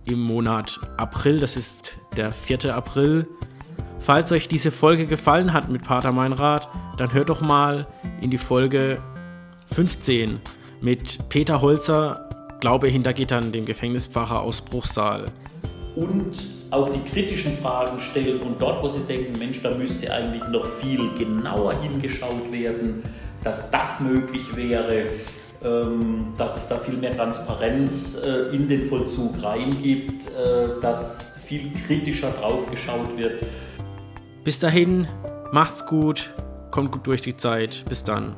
im 0.06 0.20
Monat 0.20 0.80
April. 0.98 1.40
Das 1.40 1.56
ist 1.56 1.96
der 2.16 2.30
4. 2.30 2.74
April. 2.74 3.26
Falls 4.00 4.32
euch 4.32 4.48
diese 4.48 4.70
Folge 4.70 5.06
gefallen 5.06 5.54
hat 5.54 5.70
mit 5.70 5.82
Pater 5.82 6.12
Meinrad, 6.12 6.68
dann 6.98 7.14
hört 7.14 7.30
doch 7.30 7.40
mal 7.40 7.86
in 8.20 8.30
die 8.30 8.38
Folge 8.38 8.98
15 9.72 10.40
mit 10.82 11.30
Peter 11.30 11.62
Holzer, 11.62 12.28
Glaube 12.60 12.88
hinter 12.88 13.14
Gittern, 13.14 13.50
dem 13.50 13.64
Gefängnispfarrer 13.64 14.42
aus 14.42 14.60
Bruchsal. 14.60 15.26
Und 15.96 16.63
auch 16.74 16.88
die 16.90 17.02
kritischen 17.08 17.52
Fragen 17.52 17.98
stellen 18.00 18.40
und 18.40 18.60
dort, 18.60 18.82
wo 18.82 18.88
sie 18.88 19.00
denken, 19.00 19.38
Mensch, 19.38 19.62
da 19.62 19.70
müsste 19.70 20.12
eigentlich 20.12 20.42
noch 20.48 20.66
viel 20.66 21.10
genauer 21.16 21.80
hingeschaut 21.80 22.50
werden, 22.50 23.02
dass 23.42 23.70
das 23.70 24.00
möglich 24.00 24.44
wäre, 24.56 25.06
ähm, 25.62 26.32
dass 26.36 26.56
es 26.56 26.68
da 26.68 26.76
viel 26.76 26.96
mehr 26.96 27.16
Transparenz 27.16 28.22
äh, 28.24 28.54
in 28.54 28.68
den 28.68 28.82
Vollzug 28.82 29.42
reingibt, 29.42 30.26
äh, 30.30 30.80
dass 30.80 31.38
viel 31.44 31.70
kritischer 31.86 32.32
drauf 32.32 32.68
geschaut 32.70 33.16
wird. 33.16 33.44
Bis 34.42 34.58
dahin, 34.58 35.06
macht's 35.52 35.86
gut, 35.86 36.34
kommt 36.70 36.92
gut 36.92 37.06
durch 37.06 37.20
die 37.20 37.36
Zeit. 37.36 37.84
Bis 37.88 38.02
dann. 38.02 38.34